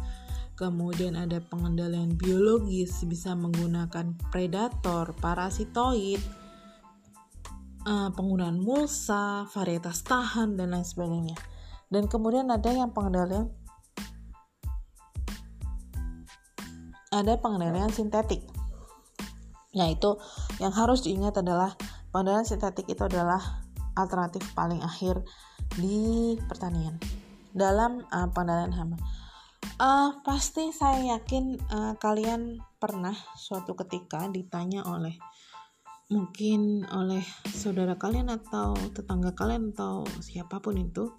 kemudian 0.61 1.17
ada 1.17 1.41
pengendalian 1.41 2.13
biologis 2.13 3.01
bisa 3.09 3.33
menggunakan 3.33 4.13
predator, 4.29 5.09
parasitoid, 5.17 6.21
eh, 7.89 8.09
penggunaan 8.13 8.61
mulsa, 8.61 9.49
varietas 9.49 10.05
tahan 10.05 10.53
dan 10.61 10.77
lain 10.77 10.85
sebagainya. 10.85 11.33
Dan 11.89 12.05
kemudian 12.05 12.45
ada 12.53 12.69
yang 12.69 12.93
pengendalian 12.93 13.49
ada 17.09 17.33
pengendalian 17.41 17.89
sintetik. 17.89 18.45
Yaitu 19.73 20.13
yang 20.61 20.77
harus 20.77 21.01
diingat 21.01 21.41
adalah 21.41 21.73
pengendalian 22.13 22.45
sintetik 22.45 22.85
itu 22.85 23.01
adalah 23.01 23.65
alternatif 23.97 24.45
paling 24.53 24.85
akhir 24.85 25.25
di 25.73 26.37
pertanian 26.45 27.01
dalam 27.51 28.05
uh, 28.13 28.29
pengendalian 28.31 28.71
hama 28.71 28.97
Uh, 29.81 30.13
pasti 30.21 30.69
saya 30.69 31.17
yakin 31.17 31.57
uh, 31.73 31.97
kalian 31.97 32.61
pernah 32.77 33.17
suatu 33.33 33.73
ketika 33.73 34.29
ditanya 34.29 34.85
oleh 34.85 35.17
mungkin 36.13 36.85
oleh 36.91 37.23
saudara 37.49 37.97
kalian 37.97 38.29
atau 38.29 38.77
tetangga 38.93 39.33
kalian 39.33 39.73
atau 39.73 40.05
siapa 40.21 40.61
pun 40.61 40.77
itu 40.77 41.09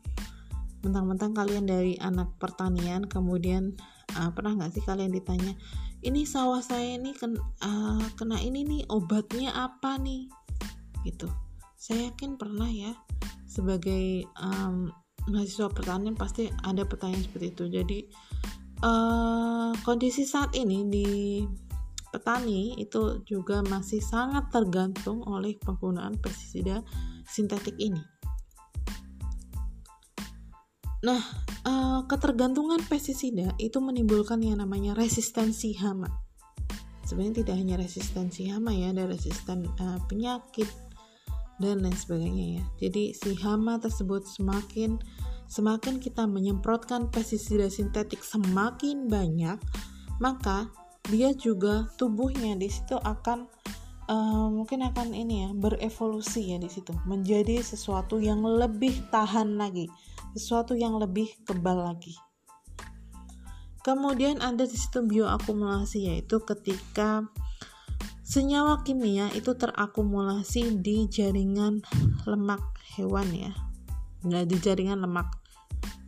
mentang-mentang 0.87 1.35
kalian 1.35 1.67
dari 1.67 1.99
anak 1.99 2.39
pertanian 2.39 3.03
kemudian 3.09 3.75
uh, 4.15 4.31
pernah 4.31 4.55
nggak 4.55 4.79
sih 4.79 4.85
kalian 4.85 5.11
ditanya 5.11 5.59
ini 6.03 6.27
sawah 6.27 6.59
saya 6.59 6.99
ini 6.99 7.15
ken, 7.15 7.39
uh, 7.39 8.03
kena 8.19 8.43
ini 8.43 8.67
nih 8.67 8.83
obatnya 8.91 9.55
apa 9.55 10.03
nih? 10.03 10.27
Gitu. 11.07 11.31
Saya 11.79 12.11
yakin 12.11 12.35
pernah 12.35 12.67
ya 12.67 12.91
sebagai 13.47 14.27
um, 14.35 14.91
mahasiswa 15.31 15.71
pertanian 15.71 16.19
pasti 16.19 16.51
ada 16.67 16.83
pertanyaan 16.83 17.23
seperti 17.23 17.47
itu. 17.55 17.65
Jadi 17.71 17.99
uh, 18.83 19.71
kondisi 19.87 20.27
saat 20.27 20.53
ini 20.59 20.87
di 20.87 21.09
petani 22.13 22.77
itu 22.77 23.25
juga 23.25 23.65
masih 23.65 24.05
sangat 24.05 24.53
tergantung 24.53 25.25
oleh 25.25 25.57
penggunaan 25.57 26.21
pestisida 26.21 26.85
sintetik 27.25 27.79
ini 27.81 28.03
nah 31.03 31.19
uh, 31.67 32.07
ketergantungan 32.07 32.79
pestisida 32.87 33.57
itu 33.59 33.81
menimbulkan 33.83 34.39
yang 34.45 34.61
namanya 34.61 34.95
resistensi 34.95 35.75
hama 35.75 36.07
sebenarnya 37.09 37.43
tidak 37.43 37.57
hanya 37.59 37.75
resistensi 37.81 38.47
hama 38.53 38.71
ya 38.71 38.95
ada 38.95 39.09
resisten 39.09 39.67
uh, 39.81 39.99
penyakit 40.07 40.69
dan 41.63 41.79
lain 41.79 41.95
sebagainya 41.95 42.47
ya. 42.59 42.65
Jadi 42.89 43.15
si 43.15 43.39
hama 43.39 43.79
tersebut 43.79 44.27
semakin 44.27 44.99
semakin 45.53 46.01
kita 46.01 46.25
menyemprotkan 46.25 47.13
pestisida 47.13 47.69
sintetik 47.69 48.25
semakin 48.25 49.05
banyak, 49.05 49.61
maka 50.17 50.73
dia 51.13 51.37
juga 51.37 51.93
tubuhnya 52.01 52.57
di 52.57 52.73
situ 52.73 52.97
akan 52.97 53.45
uh, 54.09 54.49
mungkin 54.49 54.81
akan 54.89 55.13
ini 55.13 55.45
ya 55.45 55.51
berevolusi 55.53 56.57
ya 56.57 56.59
di 56.63 56.73
situ 56.73 56.97
menjadi 57.05 57.61
sesuatu 57.61 58.17
yang 58.17 58.41
lebih 58.41 58.97
tahan 59.13 59.61
lagi, 59.61 59.93
sesuatu 60.33 60.73
yang 60.73 60.97
lebih 60.97 61.29
kebal 61.45 61.85
lagi. 61.85 62.17
Kemudian 63.85 64.41
ada 64.41 64.65
di 64.65 64.79
situ 64.79 65.05
bioakumulasi 65.05 66.09
yaitu 66.09 66.41
ketika 66.49 67.29
Senyawa 68.23 68.81
kimia 68.87 69.29
itu 69.37 69.53
terakumulasi 69.53 70.81
di 70.81 71.05
jaringan 71.11 71.85
lemak 72.25 72.63
hewan 72.97 73.29
ya. 73.29 73.53
Nah, 74.23 74.47
di 74.47 74.57
jaringan 74.57 75.03
lemak. 75.03 75.42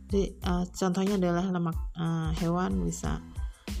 Di, 0.05 0.37
uh, 0.45 0.65
contohnya 0.69 1.17
adalah 1.17 1.49
lemak 1.49 1.77
uh, 1.97 2.29
hewan 2.37 2.85
bisa 2.85 3.19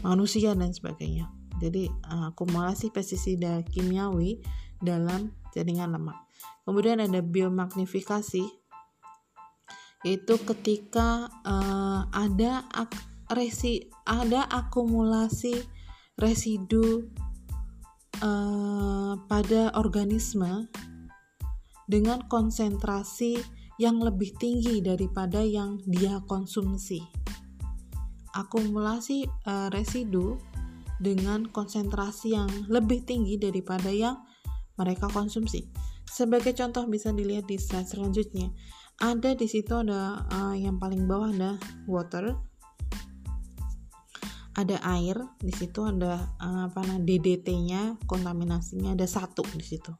manusia 0.01 0.57
dan 0.57 0.73
sebagainya. 0.73 1.29
Jadi 1.61 1.87
uh, 1.87 2.33
akumulasi 2.33 2.91
pestisida 2.91 3.61
kimiawi 3.63 4.41
dalam 4.81 5.31
jaringan 5.55 5.95
lemak. 5.95 6.17
Kemudian 6.65 6.99
ada 6.99 7.21
biomagnifikasi 7.21 8.43
yaitu 10.05 10.37
ketika 10.45 11.33
uh, 11.41 12.05
ada 12.13 12.61
ak 12.69 12.93
resi 13.33 13.89
ada 14.05 14.45
akumulasi 14.53 15.65
residu 16.13 17.09
uh, 18.21 19.17
pada 19.25 19.73
organisme 19.73 20.69
dengan 21.89 22.21
konsentrasi 22.29 23.41
yang 23.75 23.99
lebih 23.99 24.35
tinggi 24.39 24.79
daripada 24.79 25.43
yang 25.43 25.79
dia 25.83 26.23
konsumsi. 26.25 27.03
Akumulasi 28.35 29.27
uh, 29.47 29.71
residu 29.71 30.39
dengan 30.99 31.47
konsentrasi 31.47 32.35
yang 32.35 32.47
lebih 32.71 33.03
tinggi 33.03 33.35
daripada 33.35 33.91
yang 33.91 34.19
mereka 34.79 35.07
konsumsi. 35.11 35.67
Sebagai 36.07 36.55
contoh 36.55 36.87
bisa 36.87 37.11
dilihat 37.11 37.47
di 37.47 37.59
slide 37.59 37.87
selanjutnya. 37.87 38.51
Ada 38.95 39.35
di 39.35 39.47
situ 39.47 39.75
ada 39.75 40.23
uh, 40.31 40.55
yang 40.55 40.79
paling 40.79 41.03
bawah 41.03 41.35
ada 41.35 41.59
water, 41.83 42.31
ada 44.55 44.79
air 44.95 45.19
di 45.43 45.51
situ 45.51 45.83
ada 45.83 46.31
uh, 46.39 46.71
apa 46.71 46.79
namanya 46.79 47.03
DDT-nya 47.03 47.99
kontaminasinya 48.07 48.95
ada 48.95 49.03
satu 49.03 49.43
di 49.51 49.65
situ 49.67 49.91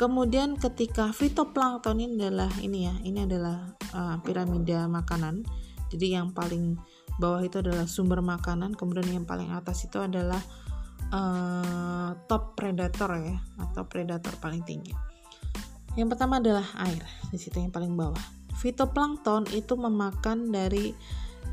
kemudian 0.00 0.56
ketika 0.56 1.12
fitoplankton 1.12 2.00
ini 2.00 2.24
adalah 2.24 2.48
ini 2.64 2.88
ya 2.88 2.94
ini 3.04 3.28
adalah 3.28 3.68
uh, 3.92 4.16
piramida 4.24 4.88
makanan. 4.88 5.44
Jadi 5.92 6.16
yang 6.16 6.32
paling 6.32 6.80
bawah 7.20 7.44
itu 7.44 7.60
adalah 7.60 7.84
sumber 7.84 8.24
makanan 8.24 8.72
kemudian 8.72 9.12
yang 9.12 9.26
paling 9.28 9.52
atas 9.52 9.84
itu 9.84 10.00
adalah 10.00 10.40
uh, 11.12 12.16
top 12.24 12.56
predator 12.56 13.12
ya 13.20 13.36
atau 13.60 13.84
predator 13.84 14.32
paling 14.40 14.64
tinggi. 14.64 14.96
Yang 16.00 16.16
pertama 16.16 16.40
adalah 16.40 16.64
air 16.88 17.04
di 17.28 17.36
situ 17.36 17.60
yang 17.60 17.68
paling 17.74 17.92
bawah. 17.92 18.24
Fitoplankton 18.56 19.52
itu 19.52 19.76
memakan 19.76 20.48
dari 20.48 20.96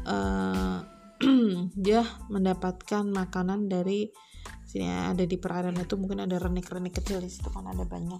uh, 0.07 0.79
dia 1.83 2.05
mendapatkan 2.31 3.03
makanan 3.11 3.67
dari 3.67 4.07
sini 4.67 4.91
ada 4.91 5.23
di 5.23 5.39
perairan 5.39 5.79
itu 5.79 5.95
mungkin 5.95 6.27
ada 6.27 6.35
renik-renik 6.35 6.99
kecil 6.99 7.23
di 7.23 7.31
situ 7.31 7.47
kan 7.47 7.65
ada 7.65 7.87
banyak. 7.87 8.19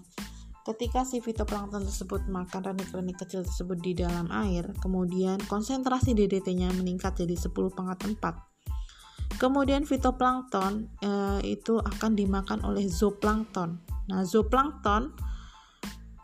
Ketika 0.64 1.04
si 1.04 1.20
fitoplankton 1.24 1.84
tersebut 1.84 2.28
makan 2.28 2.72
renik-renik 2.72 3.20
kecil 3.20 3.44
tersebut 3.44 3.80
di 3.80 3.92
dalam 3.96 4.28
air 4.32 4.72
kemudian 4.80 5.40
konsentrasi 5.44 6.12
DDT-nya 6.16 6.72
meningkat 6.76 7.20
jadi 7.20 7.36
10 7.36 7.52
pangkat 7.72 8.16
4 8.16 9.40
kemudian 9.40 9.84
fitoplankton 9.84 10.88
e, 11.04 11.10
itu 11.46 11.78
akan 11.78 12.16
dimakan 12.16 12.64
oleh 12.64 12.88
zooplankton. 12.88 13.80
Nah 14.08 14.24
zooplankton 14.24 15.14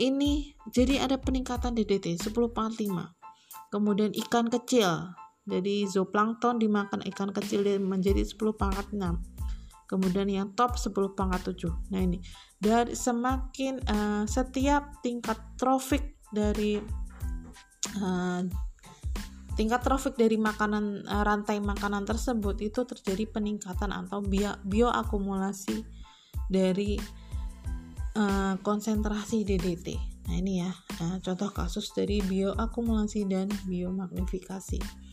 ini 0.01 0.57
jadi 0.73 1.05
ada 1.05 1.21
peningkatan 1.21 1.77
DDT 1.77 2.17
10 2.17 2.33
pangkat 2.51 2.85
5 2.85 3.73
kemudian 3.73 4.11
ikan 4.27 4.51
kecil 4.51 5.15
jadi 5.45 5.85
zooplankton 5.85 6.57
dimakan 6.57 7.05
ikan 7.13 7.29
kecil 7.29 7.69
menjadi 7.77 8.25
10 8.25 8.57
pangkat 8.57 8.89
6. 8.97 9.34
Kemudian 9.85 10.29
yang 10.29 10.49
top 10.57 10.81
10 10.81 11.13
pangkat 11.13 11.55
7. 11.55 11.93
Nah 11.93 12.01
ini 12.01 12.19
dari 12.57 12.97
semakin 12.97 13.85
uh, 13.85 14.25
setiap 14.25 15.05
tingkat 15.05 15.37
trofik 15.61 16.17
dari 16.33 16.81
uh, 18.01 18.41
tingkat 19.55 19.81
trofik 19.87 20.19
dari 20.19 20.35
makanan 20.35 21.07
uh, 21.07 21.23
rantai 21.23 21.63
makanan 21.63 22.09
tersebut 22.09 22.59
itu 22.65 22.83
terjadi 22.83 23.29
peningkatan 23.31 23.95
atau 23.95 24.25
bio 24.25 24.57
bioakumulasi 24.67 25.85
dari 26.51 26.99
uh, 28.19 28.57
konsentrasi 28.65 29.47
DDT. 29.47 29.95
Nah 30.25 30.35
ini 30.41 30.65
ya 30.65 30.73
uh, 31.05 31.17
contoh 31.21 31.51
kasus 31.53 31.93
dari 31.93 32.25
bioakumulasi 32.25 33.29
dan 33.29 33.47
biomagnifikasi. 33.69 35.04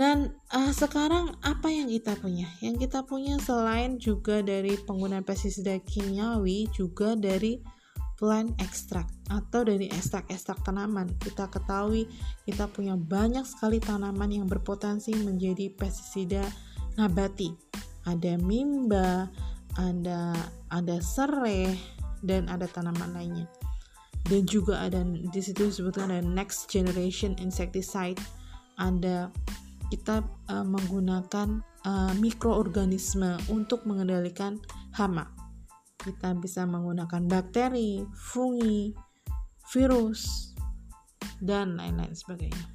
Dan 0.00 0.32
uh, 0.56 0.72
sekarang 0.72 1.36
apa 1.44 1.68
yang 1.68 1.92
kita 1.92 2.16
punya? 2.16 2.48
Yang 2.64 2.88
kita 2.88 3.04
punya 3.04 3.36
selain 3.36 4.00
juga 4.00 4.40
dari 4.40 4.80
penggunaan 4.80 5.20
pestisida 5.28 5.76
kimiawi 5.76 6.72
juga 6.72 7.12
dari 7.12 7.60
plant 8.16 8.56
extract 8.64 9.12
atau 9.28 9.60
dari 9.60 9.92
ekstrak-ekstrak 9.92 10.64
tanaman. 10.64 11.12
Kita 11.20 11.52
ketahui 11.52 12.08
kita 12.48 12.64
punya 12.72 12.96
banyak 12.96 13.44
sekali 13.44 13.76
tanaman 13.76 14.32
yang 14.32 14.48
berpotensi 14.48 15.12
menjadi 15.20 15.68
pestisida 15.76 16.48
nabati. 16.96 17.52
Ada 18.08 18.40
mimba, 18.40 19.28
ada 19.76 20.32
ada 20.72 20.96
serai 21.04 21.76
dan 22.24 22.48
ada 22.48 22.64
tanaman 22.64 23.12
lainnya. 23.12 23.44
Dan 24.24 24.48
juga 24.48 24.80
ada 24.80 25.04
di 25.04 25.40
situ 25.44 25.68
disebutkan 25.68 26.08
ada 26.08 26.24
next 26.24 26.72
generation 26.72 27.36
insecticide, 27.36 28.16
ada 28.80 29.28
kita 29.90 30.22
uh, 30.48 30.64
menggunakan 30.64 31.60
uh, 31.84 32.14
mikroorganisme 32.16 33.36
untuk 33.50 33.84
mengendalikan 33.84 34.56
hama. 34.94 35.28
Kita 36.00 36.32
bisa 36.38 36.64
menggunakan 36.64 37.28
bakteri, 37.28 38.06
fungi, 38.16 38.94
virus, 39.74 40.54
dan 41.42 41.76
lain-lain 41.76 42.16
sebagainya. 42.16 42.66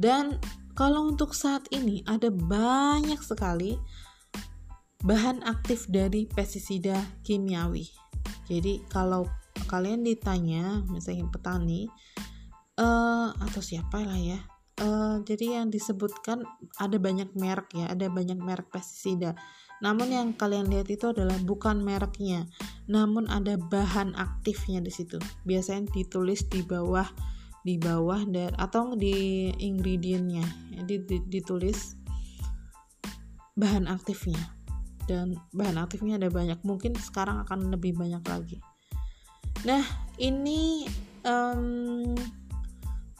Dan 0.00 0.40
kalau 0.72 1.12
untuk 1.12 1.36
saat 1.36 1.68
ini 1.70 2.00
ada 2.08 2.32
banyak 2.32 3.20
sekali 3.20 3.76
bahan 5.04 5.44
aktif 5.44 5.84
dari 5.92 6.24
pestisida 6.24 6.96
kimiawi. 7.22 7.84
Jadi 8.48 8.80
kalau 8.88 9.28
kalian 9.68 10.02
ditanya, 10.02 10.82
misalnya 10.88 11.28
petani 11.30 11.86
uh, 12.80 13.30
atau 13.38 13.62
siapa 13.62 14.02
lah 14.02 14.18
ya, 14.18 14.40
Uh, 14.80 15.20
jadi 15.28 15.60
yang 15.60 15.68
disebutkan 15.68 16.40
ada 16.80 16.96
banyak 16.96 17.36
merek 17.36 17.68
ya, 17.76 17.92
ada 17.92 18.08
banyak 18.08 18.40
merek 18.40 18.72
pestisida. 18.72 19.36
Namun 19.84 20.12
yang 20.12 20.28
kalian 20.32 20.72
lihat 20.72 20.88
itu 20.88 21.12
adalah 21.12 21.36
bukan 21.44 21.84
mereknya, 21.84 22.48
namun 22.88 23.28
ada 23.28 23.60
bahan 23.60 24.16
aktifnya 24.16 24.80
di 24.80 24.88
situ. 24.88 25.20
Biasanya 25.44 25.92
ditulis 25.92 26.48
di 26.48 26.64
bawah 26.64 27.08
di 27.60 27.76
bawah 27.76 28.24
dan 28.24 28.56
atau 28.56 28.96
di 28.96 29.48
ingredientnya 29.60 30.44
jadi 30.80 31.20
ditulis 31.28 31.96
bahan 33.52 33.84
aktifnya 33.84 34.40
dan 35.04 35.36
bahan 35.52 35.76
aktifnya 35.76 36.16
ada 36.16 36.32
banyak 36.32 36.56
mungkin 36.64 36.96
sekarang 36.96 37.44
akan 37.44 37.68
lebih 37.68 37.92
banyak 37.92 38.24
lagi 38.24 38.56
nah 39.68 39.84
ini 40.16 40.88
um, 41.28 42.16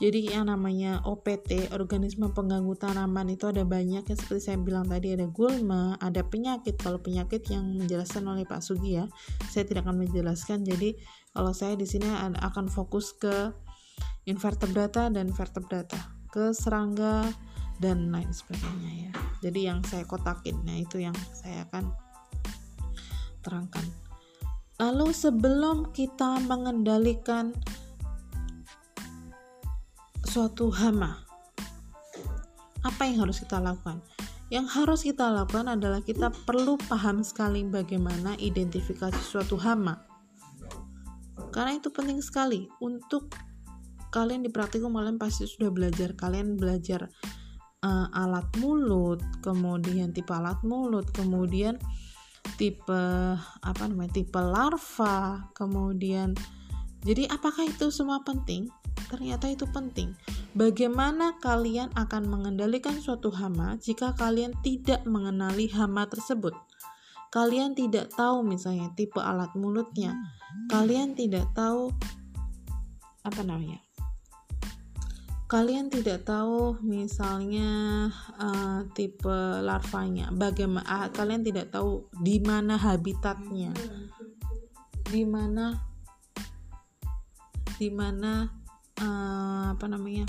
jadi 0.01 0.41
yang 0.41 0.49
namanya 0.49 1.05
OPT 1.05 1.77
organisme 1.77 2.33
pengganggu 2.33 2.73
tanaman 2.81 3.37
itu 3.37 3.53
ada 3.53 3.69
banyak. 3.69 4.01
Ya 4.01 4.17
seperti 4.17 4.49
saya 4.49 4.57
bilang 4.57 4.89
tadi 4.89 5.13
ada 5.13 5.29
gulma 5.29 6.01
ada 6.01 6.25
penyakit. 6.25 6.81
Kalau 6.81 7.05
penyakit 7.05 7.45
yang 7.53 7.77
menjelaskan 7.77 8.25
oleh 8.25 8.49
Pak 8.49 8.65
Sugi 8.65 8.97
ya 8.97 9.05
saya 9.53 9.69
tidak 9.69 9.85
akan 9.85 10.09
menjelaskan. 10.09 10.65
Jadi 10.65 10.97
kalau 11.37 11.53
saya 11.53 11.77
di 11.77 11.85
sini 11.85 12.09
akan 12.33 12.73
fokus 12.73 13.13
ke 13.13 13.53
invertebrata 14.25 15.13
dan 15.13 15.37
vertebrata 15.37 16.01
ke 16.33 16.57
serangga 16.57 17.29
dan 17.77 18.09
lain 18.09 18.33
sebagainya 18.33 18.93
ya. 19.05 19.13
Jadi 19.45 19.69
yang 19.69 19.85
saya 19.85 20.09
kotakin 20.09 20.65
nah 20.65 20.81
itu 20.81 20.97
yang 20.97 21.17
saya 21.37 21.69
akan 21.69 21.93
terangkan. 23.45 23.85
Lalu 24.81 25.13
sebelum 25.13 25.93
kita 25.93 26.41
mengendalikan 26.49 27.53
suatu 30.25 30.69
hama. 30.73 31.25
Apa 32.81 33.09
yang 33.09 33.29
harus 33.29 33.45
kita 33.45 33.61
lakukan? 33.61 34.01
Yang 34.51 34.67
harus 34.75 35.01
kita 35.07 35.31
lakukan 35.31 35.71
adalah 35.71 36.03
kita 36.03 36.33
perlu 36.33 36.75
paham 36.91 37.23
sekali 37.23 37.63
bagaimana 37.63 38.35
identifikasi 38.41 39.21
suatu 39.21 39.55
hama. 39.61 40.01
Karena 41.55 41.79
itu 41.79 41.91
penting 41.95 42.19
sekali 42.19 42.67
untuk 42.83 43.31
kalian 44.11 44.43
di 44.43 44.51
praktikum 44.51 44.97
kalian 44.99 45.21
pasti 45.23 45.47
sudah 45.47 45.71
belajar. 45.71 46.19
Kalian 46.19 46.59
belajar 46.59 47.07
uh, 47.87 48.07
alat 48.11 48.49
mulut, 48.59 49.23
kemudian 49.45 50.11
tipe 50.11 50.35
alat 50.35 50.59
mulut, 50.67 51.07
kemudian 51.15 51.79
tipe 52.59 53.03
apa 53.63 53.83
namanya? 53.87 54.19
tipe 54.19 54.41
larva, 54.41 55.47
kemudian 55.55 56.35
jadi 57.01 57.33
apakah 57.33 57.65
itu 57.65 57.89
semua 57.89 58.21
penting? 58.21 58.69
Ternyata 59.11 59.51
itu 59.51 59.67
penting. 59.67 60.15
Bagaimana 60.55 61.35
kalian 61.43 61.91
akan 61.99 62.31
mengendalikan 62.31 62.95
suatu 63.03 63.35
hama 63.35 63.75
jika 63.83 64.15
kalian 64.15 64.55
tidak 64.63 65.03
mengenali 65.03 65.67
hama 65.67 66.07
tersebut? 66.07 66.55
Kalian 67.35 67.75
tidak 67.75 68.15
tahu 68.15 68.47
misalnya 68.47 68.95
tipe 68.95 69.19
alat 69.19 69.51
mulutnya. 69.59 70.15
Kalian 70.71 71.19
tidak 71.19 71.51
tahu 71.59 71.91
apa 73.27 73.43
namanya? 73.43 73.83
Kalian 75.51 75.91
tidak 75.91 76.23
tahu 76.23 76.79
misalnya 76.79 78.07
uh, 78.39 78.87
tipe 78.95 79.35
larvanya. 79.67 80.31
Bagaimana 80.31 80.87
uh, 80.87 81.09
kalian 81.11 81.43
tidak 81.43 81.75
tahu 81.75 82.07
di 82.23 82.39
mana 82.39 82.79
habitatnya? 82.79 83.75
Di 85.11 85.27
mana 85.27 85.75
di 87.79 87.91
mana 87.91 88.60
uh, 89.01 89.75
apa 89.75 89.87
namanya 89.89 90.29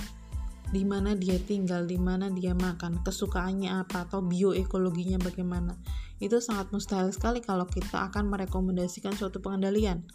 di 0.72 0.88
mana 0.88 1.12
dia 1.20 1.36
tinggal, 1.36 1.84
di 1.84 2.00
mana 2.00 2.32
dia 2.32 2.56
makan, 2.56 3.04
kesukaannya 3.04 3.84
apa 3.84 4.08
atau 4.08 4.24
bioekologinya 4.24 5.20
bagaimana. 5.20 5.76
Itu 6.24 6.40
sangat 6.40 6.72
mustahil 6.72 7.12
sekali 7.12 7.44
kalau 7.44 7.68
kita 7.68 8.08
akan 8.08 8.32
merekomendasikan 8.32 9.12
suatu 9.12 9.44
pengendalian 9.44 10.08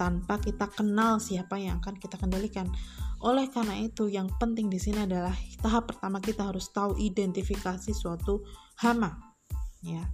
tanpa 0.00 0.40
kita 0.40 0.72
kenal 0.72 1.20
siapa 1.20 1.60
yang 1.60 1.84
akan 1.84 2.00
kita 2.00 2.16
kendalikan. 2.16 2.72
Oleh 3.20 3.52
karena 3.52 3.76
itu, 3.76 4.08
yang 4.08 4.32
penting 4.40 4.72
di 4.72 4.80
sini 4.80 5.04
adalah 5.04 5.36
tahap 5.60 5.92
pertama 5.92 6.24
kita 6.24 6.48
harus 6.48 6.72
tahu 6.72 6.96
identifikasi 6.96 7.92
suatu 7.92 8.40
hama. 8.80 9.36
Ya. 9.84 10.08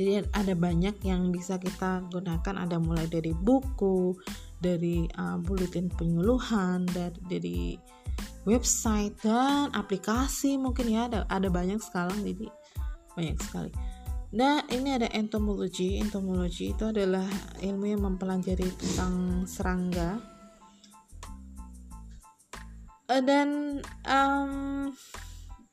Jadi 0.00 0.24
ada 0.32 0.56
banyak 0.56 1.04
yang 1.04 1.28
bisa 1.28 1.60
kita 1.60 2.08
gunakan, 2.08 2.56
ada 2.56 2.80
mulai 2.80 3.04
dari 3.04 3.36
buku, 3.36 4.16
dari 4.60 5.08
uh, 5.16 5.40
buletin 5.40 5.88
penyuluhan 5.88 6.84
dari, 6.92 7.18
dari 7.26 7.60
website 8.44 9.16
dan 9.20 9.72
aplikasi 9.72 10.56
mungkin 10.56 10.88
ya 10.88 11.08
ada 11.08 11.28
ada 11.28 11.48
banyak 11.48 11.80
sekarang 11.80 12.20
jadi 12.24 12.46
banyak 13.16 13.36
sekali. 13.40 13.72
Nah 14.30 14.62
ini 14.70 14.94
ada 14.94 15.10
entomologi 15.10 15.98
entomologi 15.98 16.70
itu 16.70 16.84
adalah 16.86 17.26
ilmu 17.60 17.84
yang 17.88 18.02
mempelajari 18.06 18.68
tentang 18.78 19.44
serangga. 19.48 20.20
Uh, 23.10 23.22
dan 23.26 23.80
um, 24.06 24.94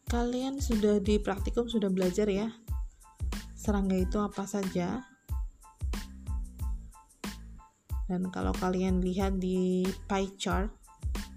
kalian 0.09 0.57
sudah 0.57 0.97
di 1.03 1.21
praktikum 1.21 1.69
sudah 1.69 1.91
belajar 1.91 2.25
ya 2.25 2.49
serangga 3.53 3.99
itu 3.99 4.17
apa 4.17 4.47
saja 4.47 5.03
dan 8.07 8.31
kalau 8.31 8.55
kalian 8.55 9.03
lihat 9.03 9.37
di 9.37 9.83
pie 10.07 10.31
chart 10.39 10.71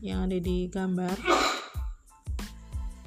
yang 0.01 0.31
ada 0.31 0.39
di 0.39 0.71
gambar 0.71 1.19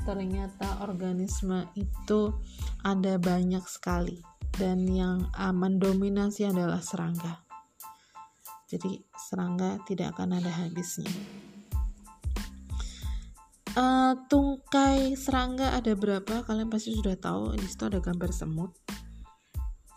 ternyata 0.03 0.83
organisme 0.83 1.63
itu 1.79 2.35
ada 2.83 3.15
banyak 3.17 3.63
sekali. 3.65 4.19
Dan 4.53 4.85
yang 4.85 5.33
uh, 5.33 5.49
mendominasi 5.49 6.45
adalah 6.45 6.77
serangga. 6.77 7.41
Jadi 8.69 9.01
serangga 9.17 9.81
tidak 9.89 10.13
akan 10.13 10.37
ada 10.37 10.51
habisnya. 10.53 11.09
Uh, 13.73 14.13
tungkai 14.29 15.17
serangga 15.17 15.73
ada 15.73 15.97
berapa? 15.97 16.45
Kalian 16.45 16.69
pasti 16.69 16.93
sudah 16.93 17.17
tahu 17.17 17.57
di 17.57 17.65
situ 17.65 17.89
ada 17.89 17.97
gambar 17.97 18.29
semut 18.29 18.77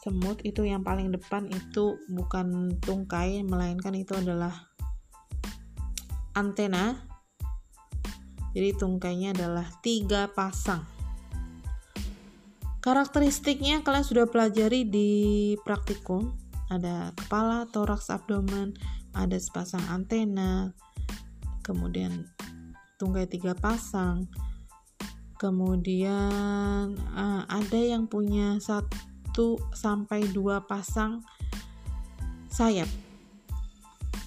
semut 0.06 0.38
itu 0.46 0.62
yang 0.62 0.86
paling 0.86 1.10
depan 1.10 1.50
itu 1.50 1.98
bukan 2.06 2.78
tungkai 2.78 3.42
melainkan 3.42 3.90
itu 3.98 4.14
adalah 4.14 4.70
antena. 6.38 7.02
Jadi 8.54 8.70
tungkainya 8.78 9.34
adalah 9.34 9.66
tiga 9.82 10.30
pasang. 10.30 10.86
Karakteristiknya 12.78 13.82
kalian 13.82 14.06
sudah 14.06 14.30
pelajari 14.30 14.86
di 14.86 15.10
praktikum. 15.66 16.38
Ada 16.70 17.10
kepala, 17.18 17.66
toraks, 17.66 18.10
abdomen 18.14 18.78
ada 19.16 19.40
sepasang 19.40 19.80
antena 19.88 20.76
kemudian 21.64 22.28
tungkai 23.00 23.24
tiga 23.24 23.56
pasang 23.56 24.28
kemudian 25.40 26.92
uh, 27.16 27.42
ada 27.48 27.80
yang 27.80 28.04
punya 28.04 28.60
satu 28.60 28.92
1 28.92 29.15
sampai 29.76 30.24
2 30.32 30.64
pasang 30.64 31.20
sayap. 32.48 32.88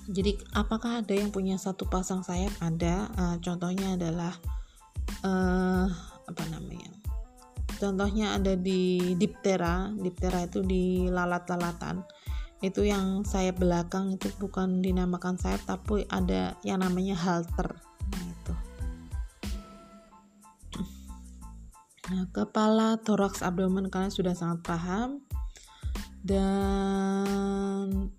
Jadi 0.09 0.37
apakah 0.57 1.05
ada 1.05 1.13
yang 1.13 1.29
punya 1.29 1.57
satu 1.57 1.85
pasang 1.85 2.25
sayap? 2.25 2.53
Ada. 2.61 3.09
Uh, 3.13 3.35
contohnya 3.41 3.93
adalah 3.93 4.33
uh, 5.21 5.85
apa 6.25 6.43
namanya? 6.49 6.89
Contohnya 7.77 8.37
ada 8.37 8.57
di 8.57 9.13
diptera. 9.17 9.93
Diptera 9.93 10.45
itu 10.45 10.65
di 10.65 11.05
lalat-lalatan. 11.09 12.01
Itu 12.59 12.83
yang 12.83 13.23
sayap 13.23 13.61
belakang 13.61 14.17
itu 14.17 14.33
bukan 14.41 14.81
dinamakan 14.81 15.37
sayap 15.37 15.63
tapi 15.63 16.09
ada 16.09 16.57
yang 16.65 16.81
namanya 16.81 17.13
halter. 17.15 17.77
Nah, 18.09 18.25
itu. 18.25 18.53
Kepala, 22.33 22.97
toraks, 23.01 23.41
abdomen 23.41 23.87
kalian 23.87 24.13
sudah 24.13 24.33
sangat 24.33 24.65
paham. 24.65 25.23
Dan 26.19 28.11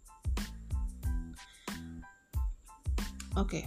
oke. 3.36 3.48
Okay. 3.48 3.64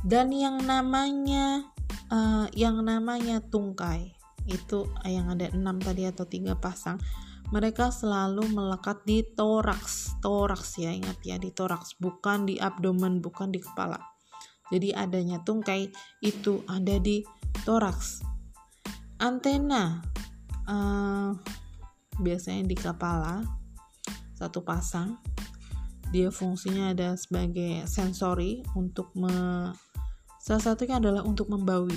Dan 0.00 0.32
yang 0.32 0.64
namanya 0.64 1.70
uh, 2.10 2.46
yang 2.56 2.82
namanya 2.82 3.44
tungkai 3.44 4.16
itu 4.48 4.88
yang 5.06 5.30
ada 5.30 5.52
enam 5.54 5.78
tadi 5.78 6.08
atau 6.08 6.26
tiga 6.26 6.58
pasang 6.58 6.98
mereka 7.50 7.90
selalu 7.90 8.46
melekat 8.50 9.02
di 9.06 9.22
toraks 9.22 10.18
toraks 10.22 10.78
ya 10.78 10.90
ingat 10.90 11.18
ya 11.22 11.36
di 11.38 11.50
toraks 11.54 11.98
bukan 11.98 12.46
di 12.46 12.58
abdomen 12.58 13.22
bukan 13.22 13.54
di 13.54 13.62
kepala 13.62 13.98
jadi 14.70 14.94
adanya 15.06 15.42
tungkai 15.42 15.90
itu 16.22 16.62
ada 16.66 16.98
di 16.98 17.22
toraks. 17.64 18.22
Antena 19.20 20.00
uh, 20.64 21.36
biasanya 22.20 22.64
di 22.64 22.76
kepala 22.76 23.44
satu 24.36 24.64
pasang. 24.64 25.20
Dia 26.10 26.32
fungsinya 26.32 26.90
ada 26.90 27.14
sebagai 27.14 27.86
sensori 27.86 28.66
untuk 28.74 29.14
me 29.14 29.70
salah 30.40 30.64
satunya 30.72 30.98
adalah 30.98 31.22
untuk 31.22 31.52
membawi 31.52 31.94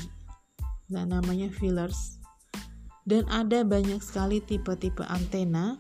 dan 0.92 1.16
namanya 1.16 1.50
fillers. 1.50 2.22
Dan 3.04 3.28
ada 3.28 3.68
banyak 3.68 4.00
sekali 4.00 4.40
tipe-tipe 4.40 5.04
antena. 5.08 5.76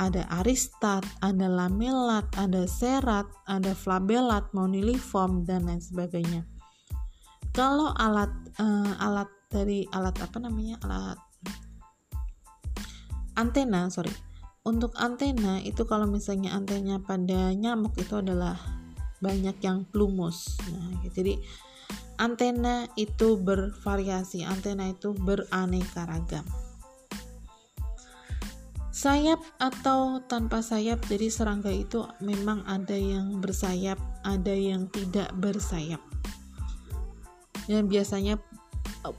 Ada 0.00 0.24
aristat, 0.40 1.04
ada 1.20 1.44
lamelat, 1.44 2.24
ada 2.40 2.64
serat, 2.64 3.28
ada 3.44 3.76
flabelat, 3.76 4.48
moniliform 4.56 5.44
dan 5.44 5.68
lain 5.68 5.82
sebagainya. 5.82 6.48
Kalau 7.50 7.90
alat 7.98 8.30
uh, 8.62 8.94
alat 9.02 9.26
dari 9.50 9.82
alat 9.90 10.14
apa 10.22 10.38
namanya? 10.38 10.78
Alat 10.86 11.18
antena 13.34 13.90
sorry. 13.90 14.12
Untuk 14.60 14.92
antena 15.00 15.58
itu 15.64 15.82
kalau 15.88 16.04
misalnya 16.04 16.52
antena 16.52 17.00
pada 17.00 17.50
nyamuk 17.56 17.96
itu 17.96 18.20
adalah 18.20 18.60
banyak 19.18 19.56
yang 19.64 19.82
plumus. 19.88 20.60
Nah 20.68 21.02
jadi 21.10 21.40
antena 22.20 22.86
itu 22.94 23.40
bervariasi 23.40 24.44
antena 24.44 24.92
itu 24.92 25.16
beraneka 25.16 26.06
ragam. 26.06 26.44
Sayap 28.92 29.40
atau 29.56 30.20
tanpa 30.28 30.60
sayap 30.60 31.00
jadi 31.08 31.32
serangga 31.32 31.72
itu 31.72 32.04
memang 32.20 32.60
ada 32.68 32.92
yang 32.92 33.40
bersayap 33.40 33.96
ada 34.20 34.52
yang 34.52 34.92
tidak 34.92 35.32
bersayap 35.40 36.09
yang 37.66 37.90
biasanya 37.90 38.38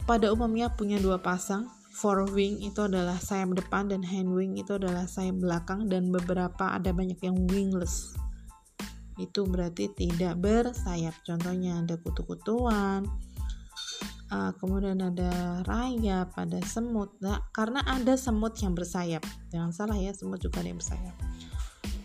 pada 0.09 0.31
umumnya 0.33 0.71
punya 0.73 0.97
dua 0.97 1.19
pasang. 1.21 1.67
Forewing 1.91 2.63
itu 2.63 2.87
adalah 2.87 3.19
sayap 3.19 3.51
depan 3.53 3.91
dan 3.91 4.01
hindwing 4.01 4.55
itu 4.55 4.79
adalah 4.79 5.05
sayap 5.05 5.37
belakang 5.43 5.91
dan 5.91 6.09
beberapa 6.09 6.71
ada 6.71 6.89
banyak 6.95 7.19
yang 7.19 7.35
wingless. 7.51 8.15
Itu 9.19 9.43
berarti 9.45 9.91
tidak 9.93 10.39
bersayap. 10.39 11.13
Contohnya 11.27 11.83
ada 11.83 11.99
kutu-kutuan 11.99 13.05
uh, 14.31 14.51
kemudian 14.57 14.97
ada 15.03 15.61
rayap 15.67 16.33
ada 16.39 16.57
semut. 16.63 17.11
Nah, 17.19 17.43
karena 17.51 17.83
ada 17.83 18.15
semut 18.15 18.55
yang 18.63 18.73
bersayap. 18.73 19.21
Jangan 19.51 19.71
salah 19.75 19.97
ya 19.99 20.15
semut 20.15 20.39
juga 20.39 20.63
ada 20.63 20.71
yang 20.71 20.79
bersayap. 20.79 21.15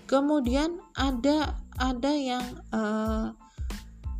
Kemudian 0.07 0.71
ada 0.95 1.57
ada 1.79 2.13
yang 2.13 2.45
uh, 2.75 3.33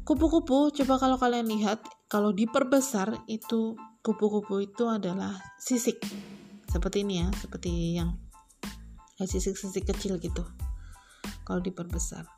kupu-kupu. 0.07 0.71
Coba 0.73 0.99
kalau 0.99 1.19
kalian 1.19 1.51
lihat 1.51 1.83
kalau 2.07 2.31
diperbesar 2.31 3.27
itu 3.27 3.75
kupu-kupu 4.07 4.63
itu 4.63 4.87
adalah 4.87 5.35
sisik. 5.59 5.99
Seperti 6.71 7.03
ini 7.03 7.27
ya 7.27 7.29
seperti 7.35 7.99
yang 7.99 8.15
sisik-sisik 9.19 9.91
kecil 9.91 10.23
gitu. 10.23 10.47
Kalau 11.43 11.59
diperbesar. 11.59 12.31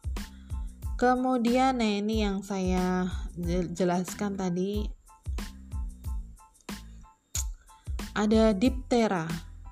Kemudian 0.96 1.78
nah 1.78 1.92
ini 2.00 2.24
yang 2.24 2.40
saya 2.40 3.12
jelaskan 3.76 4.40
tadi. 4.40 4.88
Ada 8.16 8.56
diptera. 8.56 9.28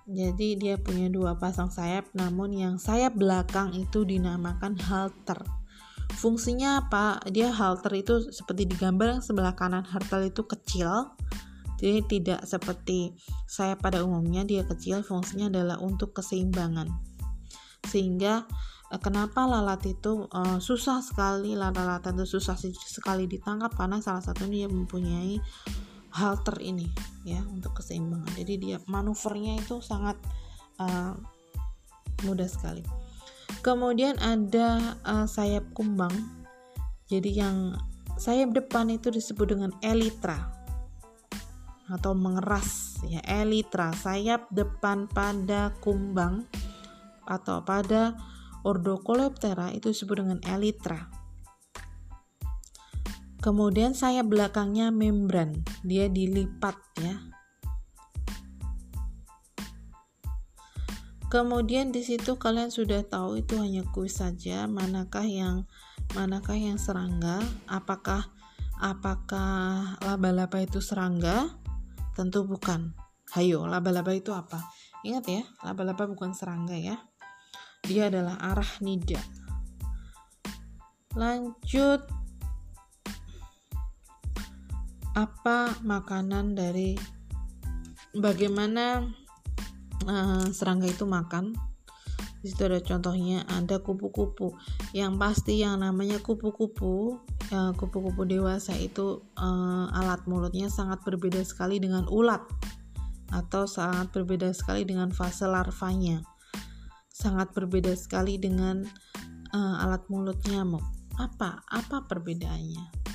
Jadi 0.07 0.55
dia 0.55 0.79
punya 0.79 1.11
dua 1.11 1.35
pasang 1.35 1.73
sayap 1.73 2.15
namun 2.15 2.55
yang 2.55 2.75
sayap 2.79 3.19
belakang 3.19 3.75
itu 3.75 4.07
dinamakan 4.07 4.79
halter 4.79 5.43
fungsinya 6.14 6.87
apa 6.87 7.19
dia 7.29 7.51
halter 7.51 7.90
itu 7.99 8.31
seperti 8.31 8.71
di 8.71 8.77
gambar 8.79 9.19
yang 9.19 9.23
sebelah 9.25 9.59
kanan 9.59 9.83
halter 9.83 10.23
itu 10.23 10.47
kecil 10.47 11.11
jadi 11.77 12.01
tidak 12.09 12.40
seperti 12.49 13.12
saya 13.45 13.77
pada 13.77 14.01
umumnya 14.01 14.49
dia 14.49 14.64
kecil 14.64 15.05
fungsinya 15.05 15.53
adalah 15.53 15.77
untuk 15.81 16.16
keseimbangan. 16.16 16.88
Sehingga 17.85 18.49
eh, 18.92 19.01
kenapa 19.01 19.45
lalat 19.45 19.85
itu 19.85 20.25
uh, 20.33 20.59
susah 20.59 21.05
sekali 21.05 21.53
lalat 21.53 22.01
itu 22.16 22.25
susah 22.25 22.57
sekali 22.57 23.29
ditangkap 23.29 23.77
karena 23.77 24.01
salah 24.01 24.25
satunya 24.25 24.64
dia 24.64 24.69
mempunyai 24.73 25.37
halter 26.16 26.57
ini 26.64 26.88
ya 27.29 27.45
untuk 27.53 27.77
keseimbangan. 27.77 28.33
Jadi 28.33 28.55
dia 28.57 28.77
manuvernya 28.88 29.61
itu 29.61 29.85
sangat 29.85 30.16
uh, 30.81 31.12
mudah 32.25 32.49
sekali. 32.49 32.81
Kemudian 33.61 34.19
ada 34.23 34.99
uh, 35.03 35.27
sayap 35.27 35.67
kumbang. 35.75 36.13
Jadi 37.07 37.39
yang 37.39 37.75
sayap 38.17 38.57
depan 38.57 38.91
itu 38.91 39.13
disebut 39.13 39.55
dengan 39.55 39.73
elytra 39.85 40.51
atau 41.87 42.19
mengeras 42.19 42.99
ya 43.07 43.23
elitra 43.23 43.95
sayap 43.95 44.51
depan 44.51 45.07
pada 45.07 45.71
kumbang 45.79 46.43
atau 47.27 47.63
pada 47.63 48.19
Ordocoleptera 48.67 49.71
itu 49.71 49.95
disebut 49.95 50.27
dengan 50.27 50.41
elitra. 50.43 51.07
Kemudian 53.39 53.95
sayap 53.95 54.27
belakangnya 54.27 54.91
membran, 54.91 55.63
dia 55.87 56.11
dilipat 56.11 56.75
ya. 56.99 57.15
Kemudian 61.27 61.91
di 61.91 62.07
situ 62.07 62.39
kalian 62.39 62.71
sudah 62.71 63.03
tahu 63.03 63.43
itu 63.43 63.59
hanya 63.59 63.83
kuis 63.91 64.23
saja, 64.23 64.71
manakah 64.71 65.27
yang 65.27 65.67
manakah 66.15 66.55
yang 66.55 66.79
serangga, 66.79 67.43
apakah 67.67 68.31
apakah 68.79 69.97
laba-laba 70.05 70.62
itu 70.62 70.79
serangga 70.79 71.57
Tentu 72.17 72.49
bukan. 72.49 72.97
Hayo, 73.37 73.69
laba-laba 73.69 74.09
itu 74.17 74.33
apa? 74.33 74.73
Ingat 75.05 75.29
ya, 75.29 75.45
laba-laba 75.61 76.09
bukan 76.09 76.33
serangga 76.33 76.73
ya. 76.73 76.97
Dia 77.85 78.09
adalah 78.09 78.41
arah 78.41 78.73
nida. 78.81 79.21
Lanjut 81.12 82.09
apa 85.12 85.77
makanan 85.85 86.57
dari 86.57 86.97
bagaimana 88.17 89.12
uh, 90.05 90.45
serangga 90.53 90.85
itu 90.85 91.09
makan? 91.09 91.57
Di 92.45 92.53
situ 92.53 92.69
ada 92.69 92.79
contohnya 92.85 93.49
ada 93.49 93.81
kupu-kupu. 93.81 94.53
Yang 94.93 95.13
pasti 95.17 95.65
yang 95.65 95.81
namanya 95.81 96.21
kupu-kupu 96.21 97.17
Ya, 97.47 97.71
kupu-kupu 97.79 98.27
dewasa 98.27 98.75
itu 98.75 99.23
uh, 99.39 99.87
alat 99.95 100.27
mulutnya 100.27 100.67
sangat 100.67 101.07
berbeda 101.07 101.47
sekali 101.47 101.79
dengan 101.79 102.03
ulat 102.11 102.43
atau 103.31 103.71
sangat 103.71 104.11
berbeda 104.11 104.51
sekali 104.51 104.83
dengan 104.83 105.15
fase 105.15 105.47
larvanya. 105.47 106.27
Sangat 107.07 107.55
berbeda 107.55 107.95
sekali 107.95 108.43
dengan 108.43 108.83
uh, 109.55 109.77
alat 109.79 110.03
mulut 110.11 110.43
nyamuk. 110.51 110.83
Apa? 111.23 111.63
Apa 111.71 112.11
perbedaannya? 112.11 113.07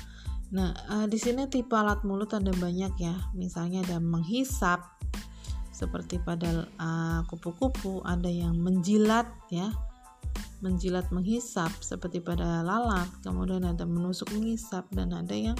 Nah, 0.56 0.72
uh, 0.88 1.04
di 1.04 1.20
sini 1.20 1.44
tipe 1.52 1.76
alat 1.76 2.00
mulut 2.00 2.32
ada 2.32 2.56
banyak 2.56 2.96
ya. 2.96 3.12
Misalnya 3.36 3.84
ada 3.84 4.00
menghisap 4.00 4.80
seperti 5.72 6.20
pada 6.20 6.68
kupu-kupu, 7.26 8.04
uh, 8.04 8.12
ada 8.12 8.28
yang 8.28 8.54
menjilat 8.60 9.26
ya 9.48 9.72
menjilat 10.62 11.10
menghisap 11.10 11.74
seperti 11.82 12.22
pada 12.22 12.62
lalat, 12.62 13.10
kemudian 13.26 13.66
ada 13.66 13.82
menusuk 13.82 14.30
menghisap 14.30 14.86
dan 14.94 15.10
ada 15.10 15.34
yang 15.34 15.58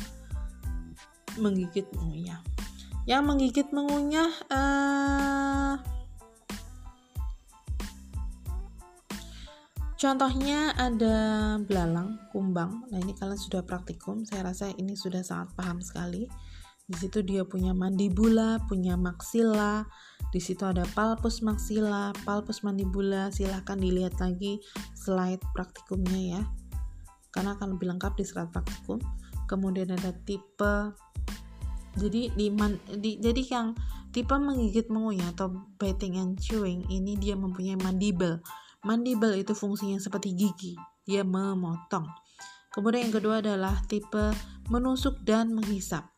menggigit 1.42 1.90
mengunyah. 1.98 2.38
Yang 3.02 3.22
menggigit 3.26 3.68
mengunyah 3.74 4.30
uh, 4.46 5.74
Contohnya 10.02 10.74
ada 10.74 11.14
belalang, 11.62 12.18
kumbang. 12.34 12.90
Nah, 12.90 12.98
ini 12.98 13.14
kalian 13.14 13.38
sudah 13.38 13.62
praktikum. 13.62 14.26
Saya 14.26 14.50
rasa 14.50 14.74
ini 14.74 14.98
sudah 14.98 15.22
sangat 15.22 15.54
paham 15.54 15.78
sekali. 15.78 16.26
Di 16.92 17.08
situ 17.08 17.24
dia 17.24 17.48
punya 17.48 17.72
mandibula, 17.72 18.60
punya 18.68 19.00
maksila, 19.00 19.88
di 20.28 20.40
situ 20.44 20.68
ada 20.68 20.84
palpus 20.92 21.40
maxilla, 21.40 22.12
palpus 22.28 22.60
mandibula. 22.60 23.32
Silahkan 23.32 23.80
dilihat 23.80 24.20
lagi 24.20 24.60
slide 24.92 25.40
praktikumnya 25.56 26.36
ya. 26.36 26.42
Karena 27.32 27.56
akan 27.56 27.80
lebih 27.80 27.96
lengkap 27.96 28.12
di 28.20 28.24
slide 28.28 28.52
praktikum. 28.52 29.00
Kemudian 29.48 29.88
ada 29.96 30.12
tipe 30.28 30.92
jadi 31.92 32.32
di, 32.32 32.48
man, 32.48 32.80
di 32.88 33.20
jadi 33.20 33.42
yang 33.52 33.76
tipe 34.16 34.32
menggigit 34.32 34.88
mengunyah 34.88 35.32
atau 35.36 35.52
biting 35.76 36.16
and 36.16 36.40
chewing 36.40 36.84
ini 36.88 37.20
dia 37.20 37.36
mempunyai 37.36 37.76
mandible. 37.76 38.40
Mandible 38.82 39.36
itu 39.36 39.52
fungsinya 39.52 40.00
seperti 40.00 40.32
gigi, 40.32 40.74
dia 41.04 41.22
memotong. 41.22 42.08
Kemudian 42.72 43.08
yang 43.08 43.14
kedua 43.14 43.44
adalah 43.44 43.84
tipe 43.84 44.32
menusuk 44.72 45.20
dan 45.28 45.52
menghisap. 45.52 46.11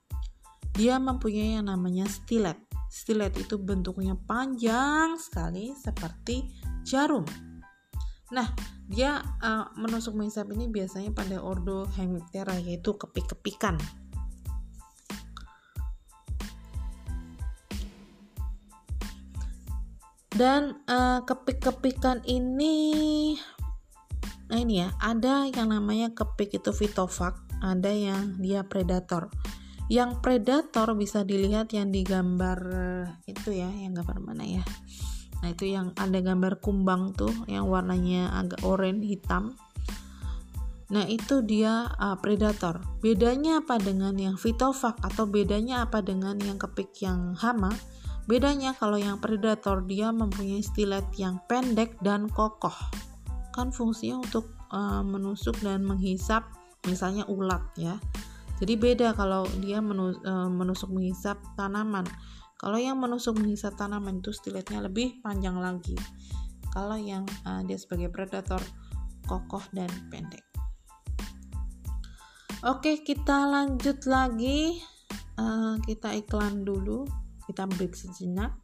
Dia 0.75 0.99
mempunyai 0.99 1.55
yang 1.55 1.71
namanya 1.71 2.11
stilet. 2.11 2.59
Stilet 2.91 3.31
itu 3.39 3.55
bentuknya 3.63 4.19
panjang 4.27 5.15
sekali 5.23 5.71
seperti 5.79 6.51
jarum. 6.83 7.23
Nah, 8.35 8.51
dia 8.91 9.23
uh, 9.39 9.71
menusuk 9.79 10.19
menghisap 10.19 10.51
ini 10.51 10.67
biasanya 10.67 11.15
pada 11.15 11.39
ordo 11.39 11.87
Hemiptera 11.95 12.59
yaitu 12.59 12.91
kepik-kepikan. 12.99 13.79
Dan 20.35 20.83
uh, 20.91 21.23
kepik-kepikan 21.23 22.19
ini 22.27 23.39
nah 24.45 24.61
ini 24.61 24.83
ya, 24.83 24.91
ada 24.99 25.47
yang 25.49 25.71
namanya 25.71 26.11
kepik 26.13 26.59
itu 26.59 26.75
fitofag, 26.75 27.39
ada 27.63 27.89
yang 27.95 28.37
dia 28.43 28.67
predator 28.67 29.31
yang 29.93 30.25
predator 30.25 30.97
bisa 30.97 31.23
dilihat 31.27 31.69
yang 31.77 31.93
digambar 31.93 32.59
itu 33.29 33.53
ya 33.53 33.69
yang 33.69 33.93
gambar 33.93 34.19
mana 34.21 34.45
ya 34.45 34.65
nah 35.45 35.53
itu 35.53 35.69
yang 35.69 35.93
ada 36.01 36.25
gambar 36.25 36.63
kumbang 36.65 37.13
tuh 37.13 37.33
yang 37.51 37.69
warnanya 37.69 38.33
agak 38.33 38.65
oranye 38.65 39.17
hitam 39.17 39.53
Nah, 40.93 41.09
itu 41.09 41.41
dia 41.41 41.89
uh, 41.97 42.15
predator. 42.21 42.79
Bedanya 43.01 43.65
apa 43.65 43.81
dengan 43.81 44.13
yang 44.21 44.37
fitofag 44.37 45.01
atau 45.01 45.25
bedanya 45.25 45.89
apa 45.89 46.05
dengan 46.05 46.37
yang 46.39 46.61
kepik 46.61 46.93
yang 47.01 47.33
hama? 47.41 47.73
Bedanya 48.29 48.77
kalau 48.77 49.01
yang 49.01 49.17
predator 49.21 49.81
dia 49.85 50.13
mempunyai 50.13 50.61
stilet 50.61 51.05
yang 51.17 51.41
pendek 51.49 51.97
dan 52.05 52.29
kokoh. 52.29 52.75
Kan 53.57 53.73
fungsinya 53.73 54.23
untuk 54.23 54.53
uh, 54.71 55.01
menusuk 55.01 55.57
dan 55.65 55.89
menghisap 55.89 56.45
misalnya 56.85 57.25
ulat 57.33 57.65
ya. 57.81 57.97
Jadi 58.63 58.75
beda 58.79 59.19
kalau 59.19 59.45
dia 59.59 59.83
menus 59.83 60.19
uh, 60.23 60.47
menusuk 60.47 60.91
menghisap 60.95 61.43
tanaman. 61.59 62.07
Kalau 62.55 62.79
yang 62.79 62.97
menusuk 63.03 63.35
menghisap 63.37 63.75
tanaman 63.75 64.23
itu 64.23 64.31
stiletnya 64.31 64.79
lebih 64.79 65.19
panjang 65.21 65.59
lagi. 65.59 65.99
Kalau 66.71 66.95
yang 66.95 67.27
uh, 67.45 67.61
dia 67.67 67.75
sebagai 67.75 68.09
predator 68.15 68.63
kokoh 69.27 69.63
dan 69.75 69.91
pendek. 70.09 70.43
Oke, 72.65 73.05
kita 73.05 73.45
lanjut 73.45 74.07
lagi. 74.09 74.81
Uh, 75.37 75.77
kita 75.85 76.15
iklan 76.15 76.65
dulu. 76.65 77.05
Kita 77.45 77.69
break 77.69 77.93
sejenak. 77.93 78.57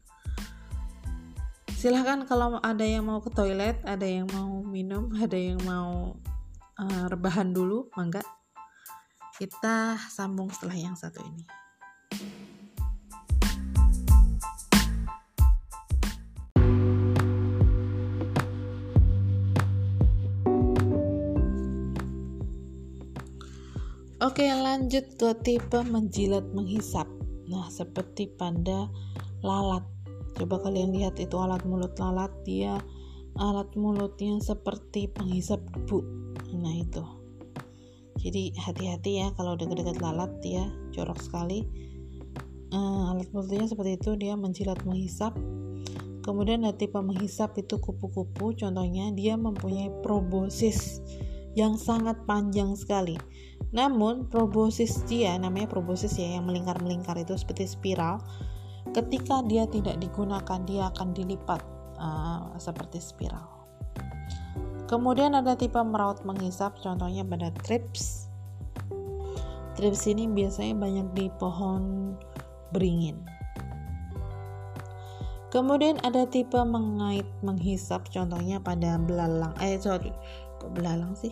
Silahkan 1.76 2.24
kalau 2.24 2.60
ada 2.60 2.84
yang 2.84 3.08
mau 3.08 3.20
ke 3.20 3.28
toilet, 3.32 3.80
ada 3.84 4.04
yang 4.04 4.28
mau 4.32 4.60
minum, 4.64 5.12
ada 5.16 5.36
yang 5.36 5.60
mau 5.64 6.16
uh, 6.80 7.04
rebahan 7.08 7.52
dulu, 7.52 7.92
mangga. 7.96 8.24
Kita 9.40 9.96
sambung 10.12 10.52
setelah 10.52 10.76
yang 10.76 10.92
satu 10.92 11.24
ini. 11.24 11.48
Oke, 24.20 24.44
lanjut 24.44 25.08
ke 25.16 25.32
tipe 25.40 25.80
menjilat 25.88 26.44
menghisap. 26.52 27.08
Nah, 27.48 27.72
seperti 27.72 28.28
pada 28.36 28.92
lalat. 29.40 29.88
Coba 30.36 30.60
kalian 30.60 30.92
lihat 30.92 31.16
itu 31.16 31.40
alat 31.40 31.64
mulut 31.64 31.96
lalat, 31.96 32.28
dia 32.44 32.76
alat 33.40 33.72
mulutnya 33.72 34.36
seperti 34.44 35.08
penghisap 35.08 35.64
debu. 35.72 36.04
Nah, 36.60 36.76
itu. 36.76 37.19
Jadi 38.18 38.56
hati-hati 38.58 39.22
ya 39.22 39.28
kalau 39.38 39.54
dekat-dekat 39.54 40.02
lalat 40.02 40.30
dia 40.42 40.66
jorok 40.90 41.20
sekali. 41.22 41.66
Uh, 42.70 43.14
alat 43.14 43.26
mulutnya 43.34 43.66
seperti 43.66 43.98
itu, 43.98 44.14
dia 44.18 44.38
menjilat 44.38 44.82
menghisap. 44.86 45.34
Kemudian 46.20 46.62
ada 46.62 46.76
tipe 46.76 46.98
menghisap 46.98 47.58
itu 47.58 47.80
kupu-kupu, 47.82 48.54
contohnya 48.54 49.10
dia 49.14 49.34
mempunyai 49.34 49.90
proboscis 50.04 51.02
yang 51.58 51.74
sangat 51.74 52.14
panjang 52.30 52.78
sekali 52.78 53.18
namun 53.70 54.26
proboscis 54.26 55.06
dia 55.06 55.38
namanya 55.38 55.70
proboscis 55.70 56.18
ya 56.18 56.38
yang 56.38 56.50
melingkar-melingkar 56.50 57.14
itu 57.22 57.38
seperti 57.38 57.70
spiral. 57.70 58.18
Ketika 58.90 59.46
dia 59.46 59.70
tidak 59.70 60.02
digunakan 60.02 60.60
dia 60.66 60.90
akan 60.90 61.14
dilipat 61.14 61.62
uh, 61.94 62.58
seperti 62.58 62.98
spiral. 62.98 63.59
Kemudian 64.90 65.38
ada 65.38 65.54
tipe 65.54 65.78
meraut 65.78 66.18
menghisap 66.26 66.82
contohnya 66.82 67.22
pada 67.22 67.54
trips. 67.62 68.26
Trips 69.78 70.02
ini 70.10 70.26
biasanya 70.26 70.74
banyak 70.74 71.06
di 71.14 71.30
pohon 71.38 72.18
beringin. 72.74 73.22
Kemudian 75.54 76.02
ada 76.02 76.26
tipe 76.26 76.58
mengait 76.66 77.26
menghisap 77.46 78.10
contohnya 78.10 78.58
pada 78.58 78.98
belalang. 78.98 79.54
Eh 79.62 79.78
sorry, 79.78 80.10
kok 80.58 80.74
belalang 80.74 81.14
sih? 81.14 81.30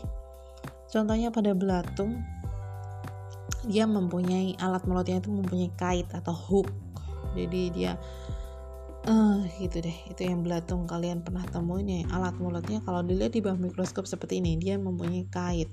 Contohnya 0.86 1.34
pada 1.34 1.50
belatung, 1.50 2.22
dia 3.66 3.90
mempunyai 3.90 4.54
alat 4.62 4.86
mulutnya 4.86 5.18
itu 5.18 5.34
mempunyai 5.34 5.74
kait 5.74 6.06
atau 6.14 6.30
hook. 6.30 6.70
Jadi 7.34 7.74
dia 7.74 7.98
uh, 9.08 9.42
gitu 9.58 9.80
deh. 9.80 9.98
Itu 10.12 10.28
yang 10.28 10.44
belatung 10.44 10.84
kalian 10.84 11.24
pernah 11.24 11.48
temuin 11.48 11.88
ya. 11.88 12.00
Alat 12.12 12.36
mulutnya 12.36 12.84
kalau 12.84 13.00
dilihat 13.00 13.32
di 13.32 13.40
bawah 13.40 13.56
mikroskop 13.56 14.04
seperti 14.04 14.44
ini, 14.44 14.60
dia 14.60 14.76
mempunyai 14.76 15.24
kait. 15.32 15.72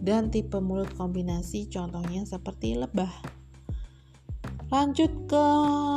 Dan 0.00 0.32
tipe 0.32 0.56
mulut 0.58 0.88
kombinasi 0.96 1.68
contohnya 1.68 2.24
seperti 2.24 2.80
lebah 2.80 3.38
lanjut 4.68 5.08
ke 5.24 5.46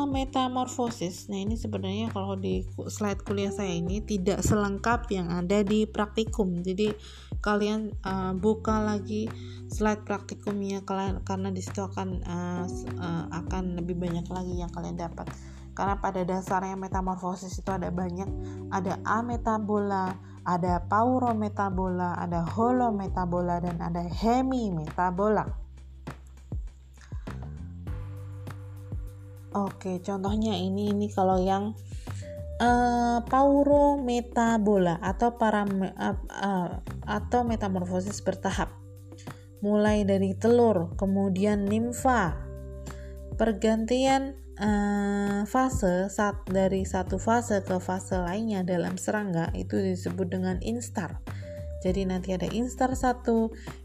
metamorfosis 0.08 1.28
nah 1.28 1.36
ini 1.36 1.60
sebenarnya 1.60 2.08
kalau 2.16 2.40
di 2.40 2.64
slide 2.88 3.20
kuliah 3.28 3.52
saya 3.52 3.76
ini 3.76 4.00
tidak 4.00 4.40
selengkap 4.48 5.12
yang 5.12 5.28
ada 5.28 5.60
di 5.60 5.84
praktikum 5.84 6.64
jadi 6.64 6.96
kalian 7.44 7.92
uh, 8.08 8.32
buka 8.32 8.80
lagi 8.80 9.28
slide 9.68 10.08
praktikumnya 10.08 10.88
kalian 10.88 11.20
karena 11.28 11.52
di 11.52 11.60
situ 11.60 11.84
akan 11.84 12.24
uh, 12.24 12.66
uh, 12.96 13.26
akan 13.44 13.76
lebih 13.76 14.00
banyak 14.00 14.24
lagi 14.32 14.64
yang 14.64 14.72
kalian 14.72 14.96
dapat 14.96 15.28
karena 15.82 15.98
pada 15.98 16.22
dasarnya 16.22 16.78
metamorfosis 16.78 17.58
itu 17.58 17.74
ada 17.74 17.90
banyak 17.90 18.30
ada 18.70 19.02
ametabola 19.02 20.14
ada 20.46 20.78
paurometabola 20.86 22.22
ada 22.22 22.46
holometabola 22.46 23.58
dan 23.66 23.82
ada 23.82 24.06
hemimetabola 24.06 25.58
Oke, 29.52 30.00
contohnya 30.00 30.56
ini 30.56 30.96
ini 30.96 31.12
kalau 31.12 31.36
yang 31.36 31.76
uh, 32.64 33.20
paurometabola 33.28 35.04
atau 35.04 35.36
para 35.36 35.68
uh, 35.68 36.18
uh, 36.32 36.80
atau 37.04 37.44
metamorfosis 37.44 38.24
bertahap. 38.24 38.72
Mulai 39.60 40.08
dari 40.08 40.40
telur, 40.40 40.96
kemudian 40.96 41.68
nimfa. 41.68 42.40
Pergantian 43.36 44.41
uh, 44.60 45.48
fase 45.48 46.12
saat 46.12 46.44
dari 46.50 46.84
satu 46.84 47.22
fase 47.22 47.64
ke 47.64 47.78
fase 47.80 48.20
lainnya 48.20 48.66
dalam 48.66 49.00
serangga 49.00 49.54
itu 49.56 49.80
disebut 49.80 50.28
dengan 50.28 50.58
instar. 50.66 51.22
Jadi 51.82 52.06
nanti 52.06 52.30
ada 52.38 52.46
instar 52.54 52.94
1, 52.94 53.26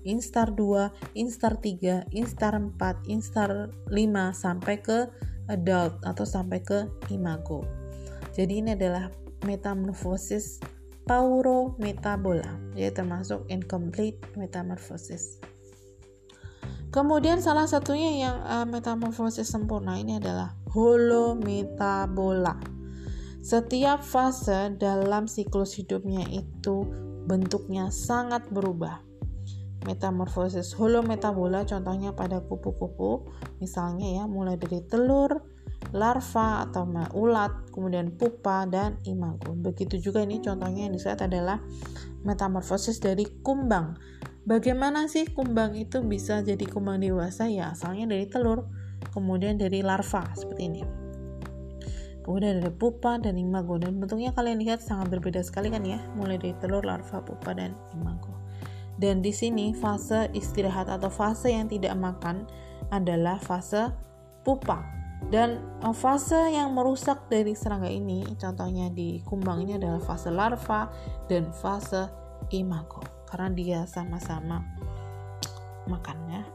instar 0.05 0.53
2, 0.53 1.17
instar 1.17 1.57
3, 1.57 2.13
instar 2.13 2.53
4, 2.53 2.77
instar 3.09 3.73
5 3.89 3.97
sampai 4.37 4.85
ke 4.85 5.09
adult 5.49 5.97
atau 6.05 6.25
sampai 6.29 6.61
ke 6.61 6.85
imago. 7.09 7.65
Jadi 8.37 8.61
ini 8.61 8.77
adalah 8.77 9.09
metamorfosis 9.49 10.61
paurometabola, 11.09 12.77
yaitu 12.77 13.01
termasuk 13.01 13.49
incomplete 13.49 14.21
metamorphosis. 14.37 15.41
Kemudian 16.97 17.45
salah 17.45 17.69
satunya 17.69 18.25
yang 18.25 18.41
uh, 18.41 18.65
metamorfosis 18.65 19.45
sempurna 19.45 20.01
ini 20.01 20.17
adalah 20.17 20.57
holometabola. 20.73 22.57
Setiap 23.45 24.01
fase 24.01 24.73
dalam 24.81 25.29
siklus 25.29 25.77
hidupnya 25.77 26.25
itu 26.33 26.89
bentuknya 27.29 27.93
sangat 27.93 28.49
berubah. 28.49 29.05
Metamorfosis 29.85 30.73
holometabola 30.73 31.69
contohnya 31.69 32.17
pada 32.17 32.41
kupu-kupu 32.41 33.29
misalnya 33.61 34.17
ya 34.17 34.25
mulai 34.25 34.57
dari 34.57 34.81
telur 34.89 35.37
larva 35.93 36.65
atau 36.65 36.89
ulat 37.13 37.77
kemudian 37.77 38.17
pupa 38.17 38.65
dan 38.65 39.05
imago. 39.05 39.53
Begitu 39.53 40.01
juga 40.01 40.25
ini 40.25 40.41
contohnya 40.41 40.89
yang 40.89 40.97
disebut 40.97 41.29
adalah 41.29 41.61
metamorfosis 42.25 43.05
dari 43.05 43.29
kumbang 43.45 44.01
bagaimana 44.47 45.11
sih 45.11 45.27
kumbang 45.29 45.75
itu 45.75 46.01
bisa 46.07 46.41
jadi 46.41 46.65
kumbang 46.71 47.03
dewasa 47.03 47.51
ya 47.51 47.75
asalnya 47.75 48.07
dari 48.07 48.31
telur 48.31 48.71
kemudian 49.13 49.59
dari 49.59 49.83
larva 49.83 50.25
seperti 50.33 50.63
ini 50.71 50.83
kemudian 52.23 52.63
dari 52.63 52.73
pupa 52.73 53.19
dan 53.19 53.37
imago 53.37 53.77
dan 53.77 53.99
bentuknya 53.99 54.31
kalian 54.33 54.63
lihat 54.63 54.81
sangat 54.81 55.11
berbeda 55.11 55.43
sekali 55.43 55.69
kan 55.69 55.83
ya 55.83 55.99
mulai 56.15 56.39
dari 56.39 56.55
telur 56.63 56.87
larva 56.87 57.21
pupa 57.21 57.53
dan 57.53 57.75
imago 57.93 58.37
dan 58.97 59.21
di 59.21 59.33
sini 59.33 59.77
fase 59.77 60.33
istirahat 60.33 60.89
atau 60.89 61.13
fase 61.13 61.53
yang 61.53 61.69
tidak 61.69 61.93
makan 62.01 62.49
adalah 62.89 63.37
fase 63.37 63.93
pupa. 64.41 64.85
Dan 65.27 65.61
eh, 65.85 65.97
fase 65.97 66.53
yang 66.53 66.73
merusak 66.77 67.29
dari 67.29 67.57
serangga 67.57 67.89
ini, 67.89 68.25
contohnya 68.37 68.89
di 68.93 69.21
kumbang 69.25 69.65
ini 69.65 69.77
adalah 69.81 70.01
fase 70.01 70.33
larva 70.33 70.89
dan 71.29 71.53
fase 71.53 72.09
imago. 72.53 73.16
Karena 73.27 73.49
dia 73.53 73.81
sama-sama 73.85 74.63
makannya. 75.91 76.47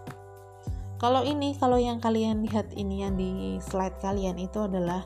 Kalau 0.98 1.26
ini, 1.26 1.58
kalau 1.58 1.82
yang 1.82 1.98
kalian 1.98 2.46
lihat 2.46 2.72
ini 2.78 3.04
yang 3.04 3.18
di 3.18 3.58
slide 3.60 3.98
kalian 4.00 4.38
itu 4.38 4.62
adalah 4.62 5.04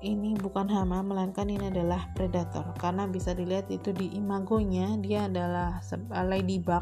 ini 0.00 0.32
bukan 0.36 0.66
hama 0.72 1.04
melainkan 1.04 1.44
ini 1.46 1.68
adalah 1.68 2.08
predator 2.16 2.72
karena 2.80 3.04
bisa 3.04 3.36
dilihat 3.36 3.68
itu 3.68 3.92
di 3.92 4.08
imagonya 4.16 4.96
dia 4.96 5.28
adalah 5.28 5.76
ladybug 6.08 6.80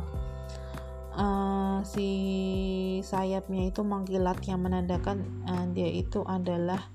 uh, 1.19 1.83
si 1.83 2.09
sayapnya 3.03 3.75
itu 3.75 3.83
mengkilat 3.83 4.39
yang 4.47 4.63
menandakan 4.63 5.43
uh, 5.51 5.67
dia 5.75 5.91
itu 5.91 6.23
adalah 6.25 6.95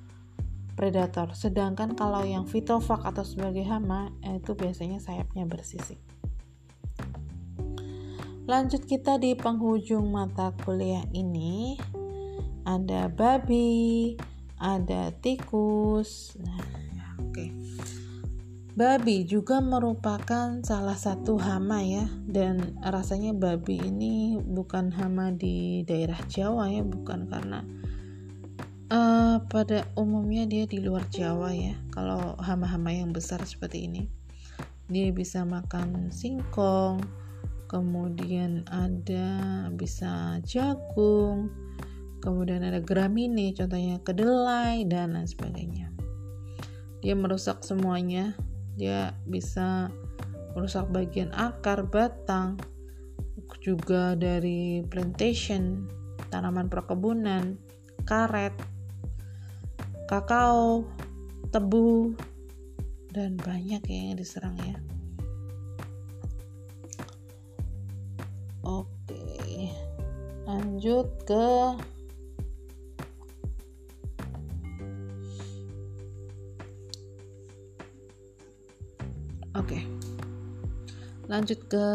predator. 0.74 1.36
Sedangkan 1.38 1.94
kalau 1.94 2.24
yang 2.26 2.48
fitofag 2.48 3.04
atau 3.06 3.22
sebagai 3.22 3.68
hama 3.68 4.10
itu 4.24 4.58
biasanya 4.58 4.98
sayapnya 5.04 5.46
bersisik. 5.46 6.00
Lanjut 8.44 8.84
kita 8.84 9.16
di 9.16 9.40
penghujung 9.40 10.12
mata 10.12 10.52
kuliah 10.52 11.08
ini 11.16 11.80
ada 12.68 13.08
babi, 13.08 14.16
ada 14.60 15.16
tikus. 15.16 16.36
Nah, 16.44 16.60
oke. 17.24 17.32
Okay. 17.32 17.50
Babi 18.74 19.24
juga 19.24 19.62
merupakan 19.62 20.60
salah 20.66 20.98
satu 20.98 21.40
hama 21.40 21.86
ya 21.86 22.10
dan 22.28 22.76
rasanya 22.84 23.32
babi 23.32 23.80
ini 23.80 24.36
bukan 24.42 24.92
hama 24.92 25.32
di 25.32 25.88
daerah 25.88 26.20
Jawa 26.28 26.68
ya, 26.68 26.84
bukan 26.84 27.28
karena 27.32 27.62
Uh, 28.94 29.42
pada 29.50 29.90
umumnya 29.98 30.46
dia 30.46 30.70
di 30.70 30.78
luar 30.78 31.10
Jawa 31.10 31.50
ya. 31.50 31.74
Kalau 31.90 32.38
hama-hama 32.38 32.94
yang 32.94 33.10
besar 33.10 33.42
seperti 33.42 33.90
ini, 33.90 34.06
dia 34.86 35.10
bisa 35.10 35.42
makan 35.42 36.14
singkong, 36.14 37.02
kemudian 37.74 38.62
ada 38.70 39.66
bisa 39.74 40.38
jagung, 40.46 41.50
kemudian 42.22 42.62
ada 42.62 42.78
gramine, 42.78 43.50
contohnya 43.58 43.98
kedelai 44.06 44.86
dan 44.86 45.18
lain 45.18 45.26
sebagainya. 45.26 45.90
Dia 47.02 47.18
merusak 47.18 47.66
semuanya. 47.66 48.38
Dia 48.78 49.18
bisa 49.26 49.90
merusak 50.54 50.94
bagian 50.94 51.34
akar, 51.34 51.90
batang, 51.90 52.62
juga 53.64 54.14
dari 54.14 54.86
plantation, 54.86 55.90
tanaman 56.30 56.70
perkebunan, 56.70 57.58
karet, 58.04 58.54
kakao, 60.06 60.86
tebu, 61.50 62.14
dan 63.10 63.40
banyak 63.40 63.82
ya 63.88 64.02
yang 64.14 64.18
diserang 64.20 64.60
ya. 64.60 64.93
Lanjut 70.84 71.08
ke 71.24 71.48
Oke, 79.56 79.80
lanjut 81.32 81.56
ke 81.72 81.88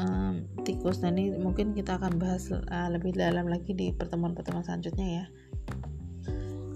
um, 0.00 0.40
tikus. 0.64 1.04
Nah 1.04 1.12
ini 1.12 1.36
mungkin 1.36 1.76
kita 1.76 2.00
akan 2.00 2.16
bahas 2.16 2.48
uh, 2.48 2.88
lebih 2.88 3.12
dalam 3.12 3.44
lagi 3.44 3.76
di 3.76 3.92
pertemuan-pertemuan 3.92 4.64
selanjutnya 4.64 5.06
ya. 5.20 5.24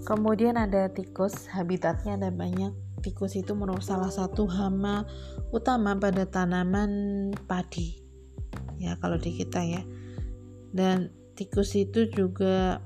Kemudian 0.05 0.53
ada 0.53 0.85
tikus, 0.93 1.49
habitatnya 1.49 2.21
ada 2.21 2.29
banyak. 2.29 2.77
Tikus 3.01 3.33
itu 3.33 3.57
merupakan 3.57 3.81
salah 3.97 4.13
satu 4.13 4.45
hama 4.45 5.09
utama 5.49 5.97
pada 5.97 6.29
tanaman 6.29 7.33
padi. 7.49 8.05
Ya, 8.77 8.93
kalau 9.01 9.17
di 9.17 9.33
kita 9.33 9.65
ya. 9.65 9.81
Dan 10.73 11.11
tikus 11.37 11.75
itu 11.77 12.09
juga 12.09 12.81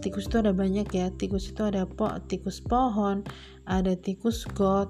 tikus 0.00 0.26
itu 0.26 0.36
ada 0.40 0.52
banyak 0.52 0.88
ya. 0.90 1.12
Tikus 1.14 1.52
itu 1.52 1.62
ada 1.64 1.84
po, 1.86 2.10
tikus 2.26 2.60
pohon, 2.60 3.24
ada 3.68 3.94
tikus 3.96 4.44
got. 4.56 4.88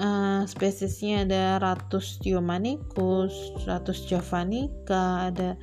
Uh, 0.00 0.48
spesiesnya 0.48 1.28
ada 1.28 1.60
Ratus 1.60 2.16
diomanicus, 2.24 3.52
Ratus 3.68 4.08
javanica, 4.08 5.28
ada 5.28 5.60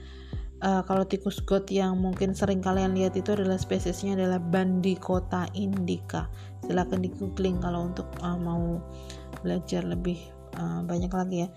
uh, 0.61 0.81
kalau 0.85 1.03
tikus 1.05 1.41
got 1.43 1.69
yang 1.69 1.97
mungkin 1.99 2.33
sering 2.33 2.63
kalian 2.63 2.97
lihat 2.97 3.13
itu 3.17 3.33
adalah 3.33 3.59
spesiesnya 3.59 4.17
adalah 4.17 4.41
Bandicota 4.41 5.45
indica 5.53 6.29
silahkan 6.65 7.01
di 7.01 7.09
googling 7.13 7.61
kalau 7.61 7.89
untuk 7.91 8.07
uh, 8.23 8.37
mau 8.37 8.81
belajar 9.45 9.85
lebih 9.85 10.17
uh, 10.57 10.81
banyak 10.85 11.11
lagi 11.11 11.37
ya 11.45 11.49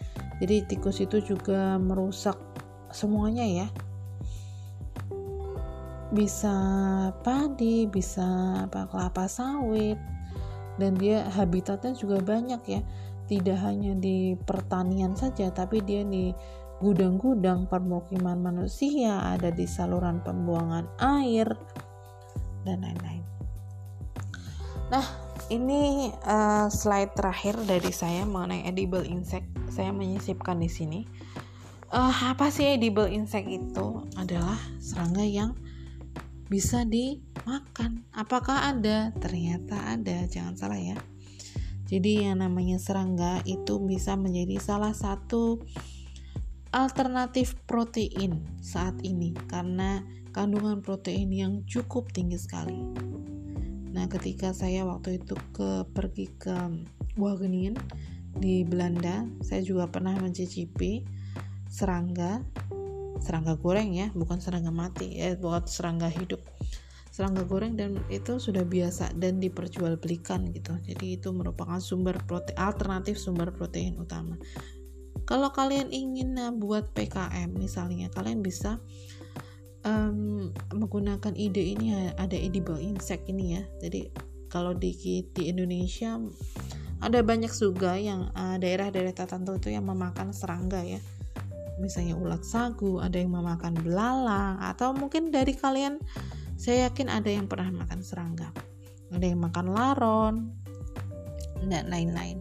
jadi 0.43 0.65
tikus 0.69 1.01
itu 1.01 1.23
juga 1.25 1.81
merusak 1.81 2.37
semuanya 2.91 3.47
ya 3.47 3.69
bisa 6.11 6.55
padi 7.23 7.87
bisa 7.87 8.27
apa 8.67 8.91
kelapa 8.91 9.31
sawit 9.31 9.99
dan 10.77 10.99
dia 10.99 11.27
habitatnya 11.31 11.95
juga 11.95 12.19
banyak 12.19 12.63
ya 12.67 12.81
tidak 13.31 13.63
hanya 13.63 13.95
di 13.95 14.35
pertanian 14.43 15.15
saja 15.15 15.55
tapi 15.55 15.79
dia 15.87 16.03
di 16.03 16.35
gudang-gudang 16.81 17.69
permukiman 17.69 18.41
manusia, 18.41 19.21
ada 19.21 19.53
di 19.53 19.69
saluran 19.69 20.25
pembuangan 20.25 20.89
air, 20.97 21.53
dan 22.65 22.81
lain-lain. 22.81 23.25
Nah, 24.89 25.07
ini 25.53 26.09
uh, 26.25 26.73
slide 26.73 27.13
terakhir 27.13 27.61
dari 27.69 27.93
saya 27.93 28.25
mengenai 28.25 28.65
edible 28.65 29.05
insect. 29.05 29.47
Saya 29.71 29.93
menyisipkan 29.93 30.57
di 30.59 30.73
sini. 30.73 31.01
Uh, 31.91 32.15
apa 32.31 32.55
sih 32.55 32.79
edible 32.79 33.11
insect 33.11 33.51
itu? 33.51 34.07
Adalah 34.15 34.55
serangga 34.79 35.27
yang 35.27 35.59
bisa 36.47 36.87
dimakan. 36.87 38.07
Apakah 38.15 38.71
ada? 38.71 39.11
Ternyata 39.19 39.99
ada. 39.99 40.23
Jangan 40.31 40.55
salah 40.55 40.79
ya. 40.79 40.95
Jadi 41.91 42.31
yang 42.31 42.47
namanya 42.47 42.79
serangga 42.79 43.43
itu 43.43 43.83
bisa 43.83 44.15
menjadi 44.15 44.63
salah 44.63 44.95
satu 44.95 45.59
alternatif 46.71 47.59
protein 47.67 48.47
saat 48.63 48.95
ini 49.03 49.35
karena 49.51 50.07
kandungan 50.31 50.87
protein 50.87 51.35
yang 51.35 51.53
cukup 51.67 52.15
tinggi 52.15 52.39
sekali. 52.39 52.79
Nah, 53.91 54.07
ketika 54.07 54.55
saya 54.55 54.87
waktu 54.87 55.19
itu 55.19 55.35
ke 55.51 55.91
pergi 55.91 56.31
ke 56.39 56.55
Wageningen 57.19 57.75
di 58.39 58.63
Belanda, 58.63 59.27
saya 59.43 59.67
juga 59.67 59.91
pernah 59.91 60.15
mencicipi 60.23 61.03
serangga, 61.71 62.43
serangga 63.23 63.55
goreng 63.55 63.95
ya, 63.95 64.11
bukan 64.11 64.43
serangga 64.43 64.75
mati, 64.75 65.23
ya, 65.23 65.39
buat 65.39 65.71
serangga 65.71 66.11
hidup. 66.11 66.43
Serangga 67.15 67.47
goreng 67.47 67.79
dan 67.79 68.03
itu 68.11 68.43
sudah 68.43 68.67
biasa 68.67 69.15
dan 69.15 69.39
diperjualbelikan 69.39 70.51
gitu. 70.51 70.75
Jadi 70.83 71.15
itu 71.19 71.31
merupakan 71.31 71.79
sumber 71.79 72.19
protein 72.27 72.59
alternatif 72.59 73.19
sumber 73.19 73.55
protein 73.55 73.99
utama 73.99 74.35
kalau 75.31 75.55
kalian 75.55 75.95
ingin 75.95 76.35
uh, 76.35 76.51
buat 76.51 76.91
PKM 76.91 77.55
misalnya 77.55 78.11
kalian 78.11 78.43
bisa 78.43 78.83
um, 79.87 80.51
menggunakan 80.75 81.31
ide 81.39 81.63
ini 81.63 82.11
ada 82.19 82.35
edible 82.35 82.83
insect 82.83 83.31
ini 83.31 83.55
ya 83.55 83.63
jadi 83.79 84.11
kalau 84.51 84.75
di 84.75 84.91
di 85.31 85.43
Indonesia 85.47 86.19
ada 86.99 87.23
banyak 87.23 87.55
juga 87.55 87.95
yang 87.95 88.35
uh, 88.35 88.59
daerah-daerah 88.59 89.15
tertentu 89.15 89.55
itu 89.55 89.71
yang 89.71 89.87
memakan 89.87 90.35
serangga 90.35 90.83
ya 90.83 90.99
misalnya 91.81 92.15
ulat 92.15 92.45
sagu 92.45 93.01
ada 93.01 93.17
yang 93.17 93.33
memakan 93.33 93.75
belalang 93.81 94.61
atau 94.61 94.93
mungkin 94.93 95.33
dari 95.33 95.57
kalian 95.57 95.97
saya 96.61 96.93
yakin 96.93 97.09
ada 97.09 97.33
yang 97.33 97.49
pernah 97.49 97.73
makan 97.73 98.05
serangga 98.05 98.53
ada 99.11 99.25
yang 99.25 99.41
makan 99.41 99.73
laron 99.73 100.35
dan 101.67 101.89
lain-lain 101.89 102.39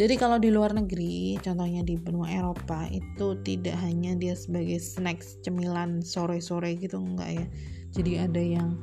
jadi 0.00 0.16
kalau 0.16 0.40
di 0.40 0.48
luar 0.48 0.72
negeri, 0.72 1.36
contohnya 1.44 1.84
di 1.84 2.00
benua 2.00 2.32
Eropa, 2.32 2.88
itu 2.88 3.36
tidak 3.44 3.76
hanya 3.84 4.16
dia 4.16 4.32
sebagai 4.32 4.80
snack 4.80 5.20
cemilan 5.44 6.00
sore-sore 6.00 6.72
gitu 6.80 6.96
enggak 6.96 7.36
ya. 7.36 7.46
Jadi 7.92 8.12
ada 8.16 8.40
yang 8.40 8.80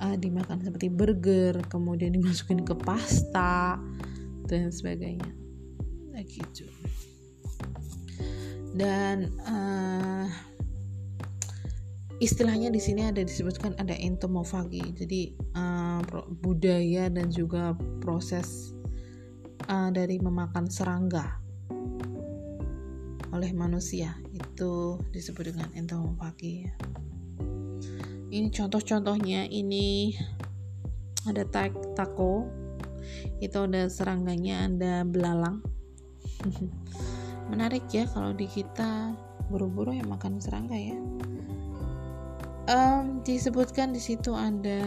uh, 0.00 0.16
dimakan 0.16 0.64
seperti 0.64 0.88
burger, 0.88 1.60
kemudian 1.68 2.14
dimasukin 2.16 2.64
ke 2.64 2.72
pasta 2.80 3.76
dan 4.48 4.72
sebagainya. 4.72 5.28
Nah, 6.16 6.24
gitu. 6.24 6.64
Dan 8.74 9.30
uh, 9.46 10.26
istilahnya 12.18 12.74
di 12.74 12.82
sini 12.82 13.06
ada 13.06 13.22
disebutkan 13.22 13.78
ada 13.78 13.94
entomofagi. 13.94 14.98
Jadi 14.98 15.38
uh, 15.54 16.02
budaya 16.42 17.06
dan 17.06 17.30
juga 17.30 17.78
proses 18.02 18.74
uh, 19.70 19.94
dari 19.94 20.18
memakan 20.18 20.66
serangga 20.66 21.38
oleh 23.30 23.54
manusia. 23.54 24.18
Itu 24.34 24.98
disebut 25.14 25.54
dengan 25.54 25.70
entomophagy. 25.78 26.66
Ini 28.34 28.50
contoh-contohnya. 28.50 29.46
Ini 29.46 30.18
ada 31.30 31.46
tak 31.46 31.78
tako. 31.94 32.50
Itu 33.38 33.70
ada 33.70 33.86
serangganya 33.86 34.66
ada 34.66 35.06
belalang 35.06 35.62
menarik 37.54 37.86
ya 37.94 38.04
kalau 38.10 38.34
di 38.34 38.50
kita 38.50 39.14
buru-buru 39.46 39.94
yang 39.94 40.10
makan 40.10 40.42
serangga 40.42 40.74
ya 40.74 40.98
um, 42.66 43.22
disebutkan 43.22 43.94
di 43.94 44.02
situ 44.02 44.34
ada 44.34 44.82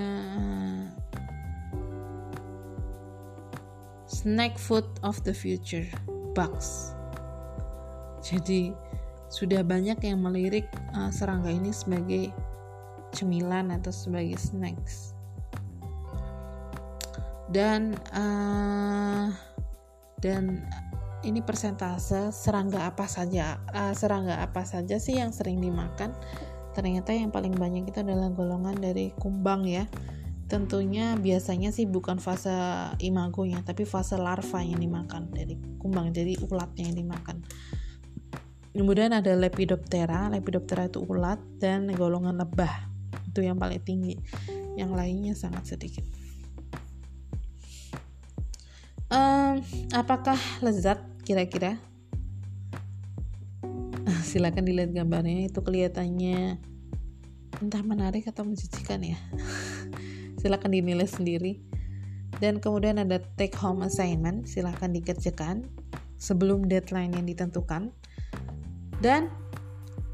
snack 4.07 4.59
food 4.59 4.83
of 5.03 5.19
the 5.23 5.35
future 5.35 5.85
bugs. 6.35 6.95
Jadi 8.23 8.75
sudah 9.31 9.63
banyak 9.63 9.99
yang 10.03 10.19
melirik 10.23 10.67
uh, 10.95 11.11
serangga 11.11 11.51
ini 11.51 11.71
sebagai 11.71 12.31
cemilan 13.15 13.71
atau 13.71 13.91
sebagai 13.93 14.35
snacks. 14.35 15.17
dan 17.47 17.95
uh, 18.11 19.31
dan 20.19 20.59
ini 21.25 21.41
persentase 21.41 22.29
serangga 22.29 22.85
apa 22.85 23.09
saja 23.09 23.57
uh, 23.73 23.93
serangga 23.97 24.37
apa 24.43 24.61
saja 24.67 25.01
sih 25.01 25.17
yang 25.17 25.33
sering 25.33 25.57
dimakan? 25.57 26.13
Ternyata 26.77 27.09
yang 27.09 27.33
paling 27.33 27.57
banyak 27.57 27.89
itu 27.89 28.05
adalah 28.05 28.29
golongan 28.29 28.77
dari 28.77 29.09
kumbang 29.17 29.65
ya. 29.65 29.89
Tentunya 30.47 31.17
biasanya 31.17 31.73
sih 31.73 31.89
bukan 31.89 32.21
fase 32.21 32.53
imagonya 33.01 33.65
tapi 33.65 33.83
fase 33.83 34.15
larva 34.15 34.61
yang 34.61 34.79
dimakan 34.79 35.33
dari 35.33 35.57
kumbang 35.81 36.13
jadi 36.13 36.37
ulatnya 36.47 36.93
yang 36.93 36.97
dimakan. 37.07 37.41
Kemudian 38.77 39.09
ada 39.09 39.33
lepidoptera. 39.33 40.29
Lepidoptera 40.29 40.85
itu 40.85 41.01
ulat 41.01 41.41
dan 41.57 41.89
golongan 41.97 42.37
lebah 42.37 42.93
itu 43.25 43.41
yang 43.41 43.57
paling 43.57 43.81
tinggi. 43.81 44.15
Yang 44.77 44.91
lainnya 44.93 45.33
sangat 45.33 45.65
sedikit 45.65 46.05
um, 49.11 49.63
apakah 49.93 50.39
lezat 50.63 50.99
kira-kira? 51.23 51.79
Silakan 54.27 54.67
dilihat 54.67 54.91
gambarnya 54.91 55.47
itu 55.47 55.59
kelihatannya 55.63 56.59
entah 57.57 57.83
menarik 57.83 58.27
atau 58.27 58.43
menjijikan 58.43 59.01
ya. 59.01 59.19
Silakan 60.41 60.71
dinilai 60.75 61.07
sendiri. 61.07 61.63
Dan 62.37 62.61
kemudian 62.61 63.01
ada 63.01 63.17
take 63.39 63.57
home 63.57 63.81
assignment 63.81 64.45
silahkan 64.45 64.93
dikerjakan 64.93 65.65
sebelum 66.21 66.69
deadline 66.69 67.17
yang 67.17 67.25
ditentukan. 67.25 67.89
Dan 69.01 69.33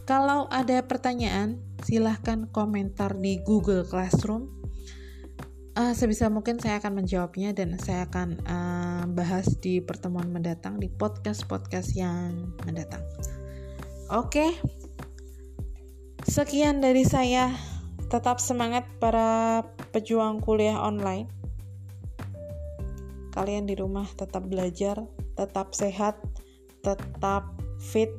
kalau 0.07 0.47
ada 0.47 0.83
pertanyaan 0.87 1.59
silahkan 1.83 2.47
komentar 2.51 3.19
di 3.19 3.43
Google 3.43 3.83
Classroom 3.83 4.62
uh, 5.77 5.93
sebisa 5.93 6.29
mungkin 6.29 6.61
saya 6.61 6.77
akan 6.81 7.03
menjawabnya 7.03 7.53
dan 7.53 7.77
saya 7.81 8.05
akan 8.09 8.41
uh, 8.45 9.03
bahas 9.09 9.57
di 9.57 9.81
pertemuan 9.81 10.29
mendatang 10.29 10.77
di 10.77 10.89
podcast-podcast 10.89 11.97
yang 11.97 12.53
mendatang. 12.65 13.01
Oke, 14.13 14.45
okay. 14.45 14.51
sekian 16.25 16.81
dari 16.81 17.05
saya. 17.05 17.53
Tetap 18.13 18.37
semangat 18.37 18.85
para 19.01 19.65
pejuang 19.89 20.37
kuliah 20.37 20.77
online. 20.77 21.25
Kalian 23.33 23.65
di 23.65 23.73
rumah 23.73 24.05
tetap 24.13 24.45
belajar, 24.45 25.01
tetap 25.33 25.73
sehat, 25.73 26.21
tetap 26.85 27.57
fit, 27.81 28.13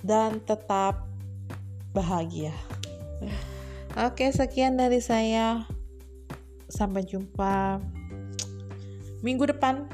dan 0.00 0.40
tetap 0.48 1.04
bahagia. 1.92 2.56
Oke, 4.08 4.32
sekian 4.32 4.80
dari 4.80 5.04
saya. 5.04 5.68
Sampai 6.74 7.06
jumpa 7.06 7.78
minggu 9.22 9.46
depan. 9.46 9.86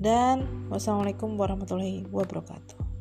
Dan 0.00 0.68
wassalamualaikum 0.72 1.36
warahmatullahi 1.36 2.08
wabarakatuh. 2.08 2.93